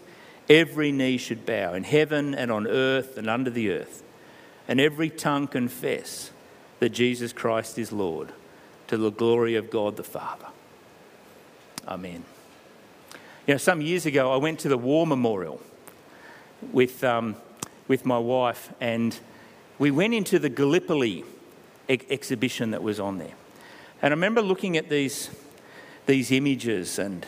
every 0.50 0.92
knee 0.92 1.18
should 1.18 1.46
bow 1.46 1.76
in 1.76 1.84
heaven 1.84 2.34
and 2.34 2.52
on 2.52 2.66
earth 2.66 3.20
and 3.20 3.30
under 3.30 3.52
the 3.52 3.70
earth, 3.70 4.02
and 4.68 4.82
every 4.82 5.12
tongue 5.12 5.46
confess 5.46 6.32
that 6.80 6.90
Jesus 6.90 7.32
Christ 7.32 7.78
is 7.78 7.92
Lord, 7.92 8.34
to 8.88 8.98
the 8.98 9.12
glory 9.12 9.54
of 9.54 9.70
God 9.70 9.96
the 9.96 10.04
Father. 10.04 10.48
Amen. 11.88 12.26
You 13.50 13.56
know, 13.56 13.58
some 13.58 13.82
years 13.82 14.06
ago 14.06 14.32
I 14.32 14.36
went 14.36 14.60
to 14.60 14.70
the 14.70 14.78
War 14.78 15.08
Memorial 15.08 15.60
with, 16.72 17.04
um, 17.04 17.36
with 17.88 18.06
my 18.06 18.20
wife, 18.20 18.72
and 18.80 19.20
we 19.80 19.90
went 19.90 20.14
into 20.14 20.38
the 20.38 20.50
Gallipoli 20.50 21.24
ex- 21.90 22.06
exhibition 22.12 22.70
that 22.70 22.84
was 22.84 23.00
on 23.00 23.18
there. 23.18 23.34
And 24.04 24.14
I 24.14 24.16
remember 24.16 24.44
looking 24.44 24.78
at 24.78 24.88
these, 24.88 25.32
these 26.06 26.30
images, 26.30 27.00
and, 27.00 27.26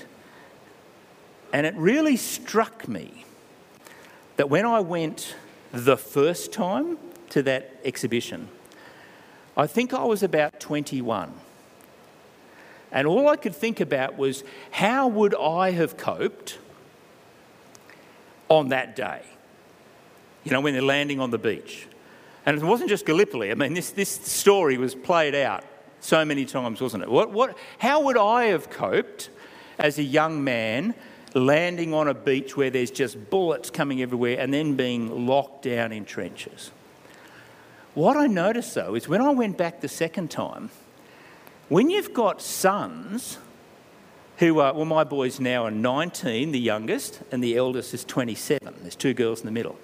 and 1.52 1.66
it 1.66 1.74
really 1.74 2.18
struck 2.18 2.88
me 2.88 3.26
that 4.36 4.48
when 4.48 4.68
I 4.68 4.80
went 4.80 5.34
the 5.72 5.98
first 5.98 6.54
time 6.54 7.00
to 7.32 7.42
that 7.42 7.78
exhibition, 7.84 8.48
I 9.58 9.66
think 9.66 9.92
I 9.92 10.04
was 10.04 10.22
about 10.22 10.60
21. 10.60 11.34
And 12.92 13.08
all 13.08 13.30
I 13.30 13.36
could 13.36 13.56
think 13.56 13.80
about 13.80 14.18
was 14.18 14.44
how 14.72 15.08
would 15.08 15.34
I 15.36 15.72
have 15.72 15.98
coped 15.98 16.60
on 18.50 18.70
that 18.70 18.96
day? 18.96 19.22
You 20.44 20.52
know, 20.52 20.62
when 20.62 20.74
they're 20.74 20.82
landing 20.82 21.20
on 21.20 21.32
the 21.32 21.38
beach. 21.38 21.88
And 22.46 22.58
it 22.58 22.64
wasn't 22.64 22.90
just 22.90 23.06
Gallipoli. 23.06 23.52
I 23.52 23.54
mean, 23.54 23.74
this, 23.74 23.92
this 23.92 24.10
story 24.10 24.78
was 24.78 24.96
played 24.96 25.36
out 25.36 25.64
so 26.00 26.26
many 26.26 26.46
times, 26.46 26.82
wasn't 26.82 27.04
it? 27.04 27.10
What, 27.10 27.32
what, 27.32 27.58
how 27.78 28.02
would 28.02 28.18
I 28.18 28.46
have 28.46 28.70
coped 28.70 29.30
as 29.78 30.00
a 30.00 30.04
young 30.04 30.44
man 30.44 30.96
landing 31.34 31.94
on 31.94 32.08
a 32.08 32.14
beach 32.14 32.58
where 32.58 32.70
there's 32.70 32.92
just 32.92 33.30
bullets 33.30 33.70
coming 33.70 34.02
everywhere 34.02 34.38
and 34.40 34.54
then 34.54 34.76
being 34.76 35.28
locked 35.28 35.64
down 35.64 35.92
in 35.92 36.04
trenches? 36.04 36.72
What 37.94 38.18
I 38.18 38.28
noticed 38.28 38.74
though 38.74 38.96
is 38.96 39.08
when 39.08 39.22
I 39.22 39.30
went 39.32 39.58
back 39.58 39.82
the 39.82 39.88
second 39.88 40.32
time, 40.32 40.72
when 41.72 41.90
you've 41.90 42.14
got 42.14 42.42
sons 42.42 43.38
who 44.40 44.60
are, 44.60 44.74
well, 44.74 44.84
my 44.84 45.06
boys 45.06 45.40
now 45.40 45.64
are 45.64 45.72
19, 45.72 46.52
the 46.52 46.60
youngest, 46.60 47.22
and 47.32 47.42
the 47.42 47.56
eldest 47.56 47.94
is 47.94 48.04
27. 48.04 48.76
There's 48.82 48.98
two 48.98 49.14
girls 49.14 49.40
in 49.40 49.46
the 49.46 49.54
middle. 49.54 49.80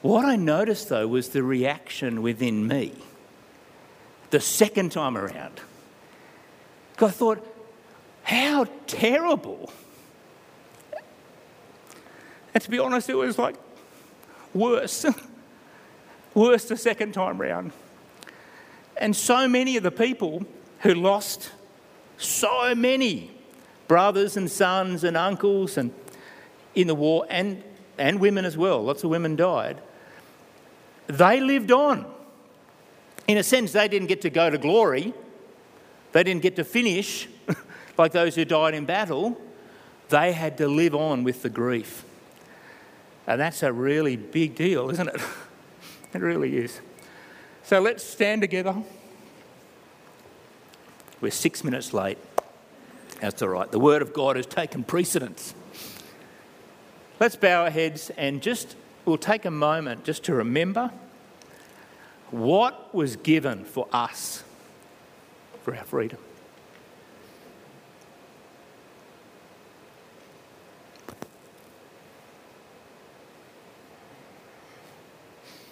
What 0.00 0.24
I 0.24 0.36
noticed 0.36 0.90
though 0.90 1.08
was 1.08 1.30
the 1.30 1.42
reaction 1.42 2.22
within 2.22 2.68
me 2.68 2.92
the 4.30 4.38
second 4.38 4.92
time 4.92 5.18
around. 5.18 5.60
I 7.00 7.08
thought, 7.08 7.44
how 8.22 8.66
terrible. 8.86 9.72
And 12.54 12.62
to 12.62 12.70
be 12.70 12.78
honest, 12.78 13.08
it 13.08 13.16
was 13.16 13.40
like 13.40 13.56
worse. 14.54 15.04
worse 16.34 16.66
the 16.66 16.76
second 16.76 17.10
time 17.12 17.40
round. 17.40 17.72
And 18.98 19.14
so 19.14 19.48
many 19.48 19.76
of 19.76 19.82
the 19.82 19.90
people 19.90 20.44
who 20.80 20.94
lost 20.94 21.50
so 22.16 22.74
many 22.74 23.30
brothers 23.86 24.36
and 24.36 24.50
sons 24.50 25.04
and 25.04 25.16
uncles 25.16 25.76
and 25.78 25.92
in 26.74 26.86
the 26.86 26.94
war 26.94 27.26
and, 27.30 27.62
and 27.96 28.20
women 28.20 28.44
as 28.44 28.56
well, 28.56 28.82
lots 28.82 29.02
of 29.04 29.10
women 29.10 29.36
died 29.36 29.80
they 31.08 31.40
lived 31.40 31.72
on. 31.72 32.06
In 33.26 33.36
a 33.38 33.42
sense, 33.42 33.72
they 33.72 33.88
didn't 33.88 34.08
get 34.08 34.22
to 34.22 34.30
go 34.30 34.48
to 34.48 34.58
glory, 34.58 35.12
they 36.12 36.22
didn't 36.22 36.42
get 36.42 36.56
to 36.56 36.64
finish 36.64 37.28
like 37.98 38.12
those 38.12 38.34
who 38.34 38.44
died 38.44 38.74
in 38.74 38.84
battle. 38.84 39.40
They 40.08 40.32
had 40.32 40.56
to 40.58 40.68
live 40.68 40.94
on 40.94 41.22
with 41.22 41.42
the 41.42 41.50
grief. 41.50 42.04
And 43.26 43.38
that's 43.38 43.62
a 43.62 43.70
really 43.70 44.16
big 44.16 44.54
deal, 44.54 44.88
isn't 44.88 45.08
it? 45.08 45.20
it 46.14 46.18
really 46.22 46.56
is. 46.56 46.80
So 47.68 47.80
let's 47.80 48.02
stand 48.02 48.40
together. 48.40 48.74
We're 51.20 51.30
six 51.30 51.62
minutes 51.62 51.92
late. 51.92 52.16
That's 53.20 53.42
all 53.42 53.50
right. 53.50 53.70
The 53.70 53.78
Word 53.78 54.00
of 54.00 54.14
God 54.14 54.36
has 54.36 54.46
taken 54.46 54.84
precedence. 54.84 55.52
Let's 57.20 57.36
bow 57.36 57.64
our 57.64 57.70
heads 57.70 58.10
and 58.16 58.40
just 58.40 58.74
we'll 59.04 59.18
take 59.18 59.44
a 59.44 59.50
moment 59.50 60.04
just 60.04 60.24
to 60.24 60.34
remember 60.34 60.90
what 62.30 62.94
was 62.94 63.16
given 63.16 63.66
for 63.66 63.86
us 63.92 64.44
for 65.62 65.76
our 65.76 65.84
freedom. 65.84 66.20